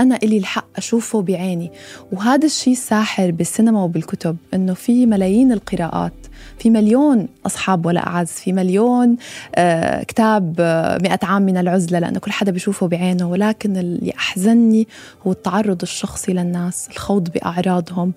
أنا 0.00 0.16
إلي 0.16 0.38
الحق 0.38 0.66
أشوفه 0.76 1.22
بعيني. 1.22 1.70
وهذا 2.12 2.46
الشيء 2.46 2.72
الساحر 2.72 3.30
بالسينما 3.30 3.84
وبالكتب 3.84 4.36
إنه 4.54 4.74
في 4.74 5.06
ملايين 5.06 5.52
القراءات 5.52 6.12
في 6.58 6.70
مليون 6.70 7.28
أصحاب 7.46 7.86
ولا 7.86 8.06
أعز 8.06 8.28
في 8.28 8.52
مليون 8.52 9.16
آه 9.54 10.02
كتاب 10.02 10.54
آه 10.58 10.98
مئة 11.02 11.18
عام 11.22 11.42
من 11.42 11.56
العزلة 11.56 11.98
لأنه 11.98 12.18
كل 12.18 12.30
حدا 12.32 12.52
بيشوفه 12.52 12.88
بعينه. 12.88 13.28
ولكن 13.30 13.76
اللي 13.76 14.12
أحزني 14.18 14.88
هو 15.26 15.32
التعرض 15.32 15.82
الشخصي 15.82 16.32
للناس 16.32 16.88
الخوض 16.90 17.28
بأعراضهم 17.28 18.12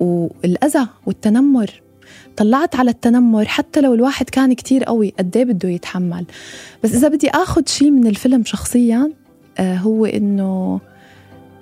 والأذى 0.00 0.86
والتنمر. 1.06 1.85
طلعت 2.36 2.76
على 2.76 2.90
التنمر 2.90 3.44
حتى 3.44 3.80
لو 3.80 3.94
الواحد 3.94 4.30
كان 4.30 4.52
كتير 4.52 4.84
قوي 4.84 5.12
قد 5.18 5.36
إيه 5.36 5.44
بده 5.44 5.68
يتحمل. 5.68 6.24
بس 6.84 6.94
إذا 6.94 7.08
بدي 7.08 7.30
اخذ 7.30 7.62
شيء 7.66 7.90
من 7.90 8.06
الفيلم 8.06 8.44
شخصيا 8.44 9.12
آه 9.58 9.76
هو 9.76 10.06
إنه 10.06 10.80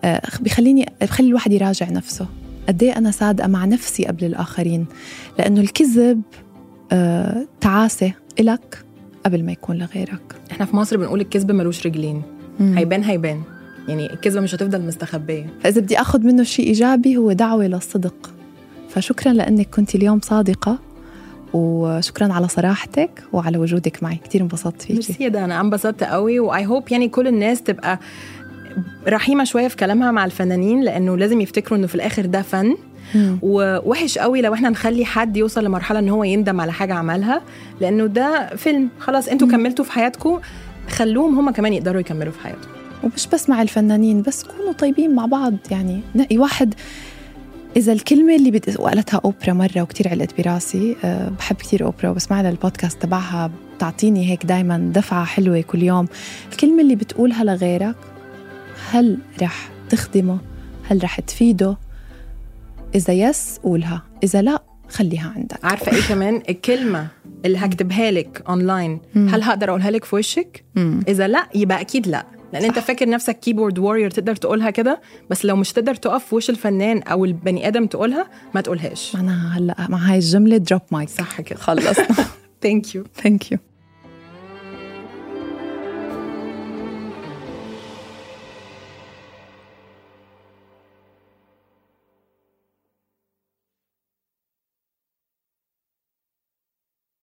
آه 0.05 0.23
بخليني 0.41 0.93
بخلي 1.01 1.29
الواحد 1.29 1.53
يراجع 1.53 1.91
نفسه. 1.91 2.27
قد 2.69 2.83
إيه 2.83 2.99
أنا 2.99 3.11
صادقة 3.11 3.47
مع 3.47 3.65
نفسي 3.65 4.05
قبل 4.05 4.25
الآخرين. 4.25 4.87
لأنه 5.39 5.61
الكذب 5.61 6.23
آه 6.93 7.47
تعاسة 7.61 8.13
إلك 8.41 8.85
قبل 9.25 9.45
ما 9.45 9.53
يكون 9.53 9.77
لغيرك. 9.77 10.35
إحنا 10.51 10.67
في 10.67 10.77
مصر 10.77 10.97
بنقول 10.97 11.21
الكذب 11.21 11.53
ملوش 11.53 11.87
رجلين. 11.87 12.23
مم. 12.61 12.79
هيبان 12.79 13.05
هيبان. 13.05 13.43
يعني 13.89 14.13
الكذبة 14.13 14.41
مش 14.41 14.55
هتفضل 14.55 14.83
مستخبية. 14.83 15.47
فإذا 15.61 15.81
بدي 15.81 16.01
أخذ 16.01 16.21
منه 16.21 16.43
شيء 16.43 16.67
إيجابي 16.67 17.17
هو 17.17 17.33
دعوة 17.33 17.67
للصدق. 17.67 18.35
فشكرا 18.95 19.33
لأنك 19.33 19.69
كنت 19.75 19.95
اليوم 19.95 20.21
صادقة 20.21 20.79
وشكرا 21.53 22.33
على 22.33 22.49
صراحتك 22.49 23.11
وعلى 23.33 23.59
وجودك 23.59 24.03
معي. 24.03 24.19
كثير 24.25 24.41
انبسطت 24.43 24.83
فيكي. 24.83 24.93
ميرسي 24.93 25.29
ده 25.29 25.45
أنا 25.45 25.61
انبسطت 25.61 26.05
قوي 26.05 26.41
و 26.41 26.67
I 26.67 26.72
hope 26.72 26.93
يعني 26.93 27.09
كل 27.09 27.27
الناس 27.27 27.63
تبقى 27.63 27.99
رحيمة 29.09 29.45
شوية 29.45 29.69
في 29.69 29.77
كلامها 29.77 30.11
مع 30.11 30.25
الفنانين 30.25 30.81
لأنه 30.83 31.17
لازم 31.17 31.41
يفتكروا 31.41 31.79
إنه 31.79 31.87
في 31.87 31.95
الآخر 31.95 32.27
ده 32.27 32.43
فن. 32.43 32.77
مم. 33.15 33.39
ووحش 33.43 34.19
قوي 34.19 34.41
لو 34.41 34.55
إحنا 34.55 34.69
نخلي 34.71 35.05
حد 35.05 35.37
يوصل 35.37 35.65
لمرحلة 35.65 35.99
إن 35.99 36.09
هو 36.09 36.25
يندم 36.25 36.61
على 36.61 36.73
حاجة 36.73 36.95
عملها 36.95 37.43
لأنه 37.81 38.07
ده 38.07 38.57
فيلم. 38.57 38.89
خلاص 38.99 39.29
أنتوا 39.29 39.49
كملتوا 39.49 39.85
في 39.85 39.93
حياتكم 39.93 40.41
خلوهم 40.89 41.39
هم 41.39 41.51
كمان 41.51 41.73
يقدروا 41.73 42.01
يكملوا 42.01 42.33
في 42.33 42.41
حياتهم. 42.41 42.73
ومش 43.03 43.27
بس 43.33 43.49
مع 43.51 43.63
الفنانين 43.63 44.23
بس 44.23 44.43
كونوا 44.45 44.73
طيبين 44.73 45.15
مع 45.15 45.27
بعض. 45.27 45.55
يعني 45.71 46.01
نقي 46.15 46.39
واحد 46.39 46.75
إذا 47.77 47.93
الكلمة 47.93 48.37
اللي 48.37 48.51
بت... 48.51 48.81
وقالتها 48.81 49.21
أوبرا 49.25 49.53
مرة 49.53 49.83
وكتير 49.83 50.09
علقت 50.09 50.41
براسي 50.41 50.97
أه 51.05 51.29
بحب 51.29 51.57
كتير 51.57 51.85
أوبرا 51.85 52.11
وبسمع 52.11 52.41
لها 52.41 52.51
البودكاست 52.51 53.03
تبعها 53.03 53.51
بتعطيني 53.77 54.31
هيك 54.31 54.47
دايما 54.47 54.91
دفعة 54.95 55.25
حلوة 55.25 55.61
كل 55.61 55.83
يوم. 55.83 56.07
الكلمة 56.53 56.83
اللي 56.83 56.95
بتقولها 56.95 57.45
لغيرك 57.45 57.97
هل 58.91 59.19
رح 59.43 59.69
تخدمه؟ 59.91 60.39
هل 60.89 61.05
رح 61.05 61.21
تفيده؟ 61.21 61.77
إذا 62.95 63.13
yes 63.13 63.59
قولها. 63.63 64.03
إذا 64.25 64.43
لا 64.43 64.63
خليها 64.89 65.33
عندك. 65.37 65.65
عارفة 65.65 65.93
إيه 65.93 66.03
كمان؟ 66.09 66.43
الكلمة 66.49 67.07
اللي 67.45 67.59
هكتبها 67.59 68.11
لك 68.11 68.43
اونلاين 68.49 69.01
مم. 69.15 69.29
هل 69.29 69.43
هقدر 69.43 69.69
أقولها 69.71 69.91
لك 69.91 70.05
في 70.05 70.17
وشك. 70.17 70.65
إذا 71.09 71.29
لا 71.29 71.49
يبقى 71.55 71.81
أكيد 71.81 72.07
لا. 72.09 72.27
لأن 72.55 72.65
أنت 72.65 72.79
صح. 72.79 72.85
فاكر 72.85 73.09
نفسك 73.09 73.41
keyboard 73.41 73.79
warrior 73.79 74.11
تقدر 74.11 74.37
تقولها 74.37 74.71
كده 74.71 75.01
بس 75.31 75.45
لو 75.45 75.57
مش 75.57 75.73
تقدر 75.73 75.95
تقف 75.95 76.33
وش 76.35 76.51
الفنان 76.51 77.03
أو 77.03 77.25
البني 77.25 77.69
آدم 77.69 77.87
تقولها 77.87 78.27
ما 78.55 78.61
تقولهاش. 78.61 79.15
معناها 79.17 79.59
هلأ 79.59 79.87
مع 79.89 79.99
هاي 79.99 80.17
الجملة 80.19 80.57
drop 80.57 80.81
mic 80.91 81.09
صح 81.09 81.41
كده 81.41 81.59
خلصنا 81.59 82.09
thank 82.63 82.95
you 82.95 83.05
thank 83.23 83.53
you 83.53 83.59